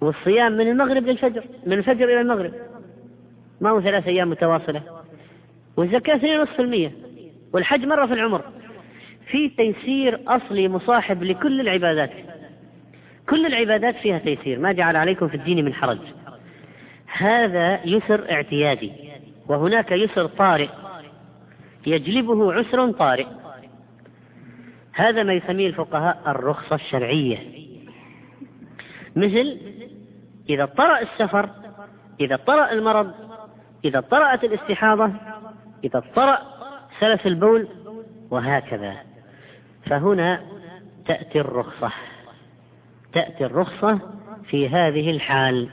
والصيام 0.01 0.51
من 0.51 0.67
المغرب 0.67 1.03
للفجر 1.03 1.43
من 1.65 1.73
الفجر 1.73 2.05
إلى 2.05 2.21
المغرب. 2.21 2.53
ما 3.61 3.69
هو 3.69 3.81
ثلاث 3.81 4.07
أيام 4.07 4.29
متواصلة؟ 4.29 4.81
والزكاة 5.77 6.15
اثنين 6.15 6.39
ونصف 6.39 6.59
المية. 6.59 6.91
والحج 7.53 7.85
مرة 7.85 8.05
في 8.05 8.13
العمر. 8.13 8.41
في 9.31 9.49
تيسير 9.49 10.19
أصلي 10.27 10.67
مصاحب 10.67 11.23
لكل 11.23 11.61
العبادات. 11.61 12.11
كل 13.29 13.45
العبادات 13.45 13.95
فيها 13.95 14.17
تيسير. 14.17 14.59
ما 14.59 14.71
جعل 14.71 14.95
عليكم 14.95 15.27
في 15.27 15.37
الدين 15.37 15.65
من 15.65 15.73
حرج. 15.73 15.99
هذا 17.05 17.85
يسر 17.85 18.31
اعتيادي. 18.31 18.91
وهناك 19.47 19.91
يسر 19.91 20.25
طارئ. 20.25 20.69
يجلبه 21.87 22.53
عسر 22.53 22.91
طارئ. 22.91 23.27
هذا 24.93 25.23
ما 25.23 25.33
يسميه 25.33 25.67
الفقهاء 25.67 26.21
الرخصة 26.27 26.75
الشرعية. 26.75 27.37
مثل 29.15 29.57
إذا 30.49 30.65
طرأ 30.65 30.99
السفر 30.99 31.49
إذا 32.19 32.35
طرأ 32.35 32.71
المرض 32.71 33.11
إذا 33.85 33.99
طرأت 33.99 34.43
الاستحاضة 34.43 35.11
إذا 35.83 36.03
طرأ 36.15 36.39
سلف 36.99 37.27
البول 37.27 37.67
وهكذا. 38.31 38.95
فهنا 39.89 40.41
تأتي 41.05 41.39
الرخصة. 41.39 41.91
تأتي 43.13 43.45
الرخصة 43.45 43.99
في 44.43 44.69
هذه 44.69 45.11
الحال. 45.11 45.69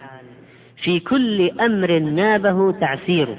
في 0.85 1.01
كل 1.01 1.61
أمر 1.61 1.99
نابه 1.99 2.73
تعسيره. 2.73 3.39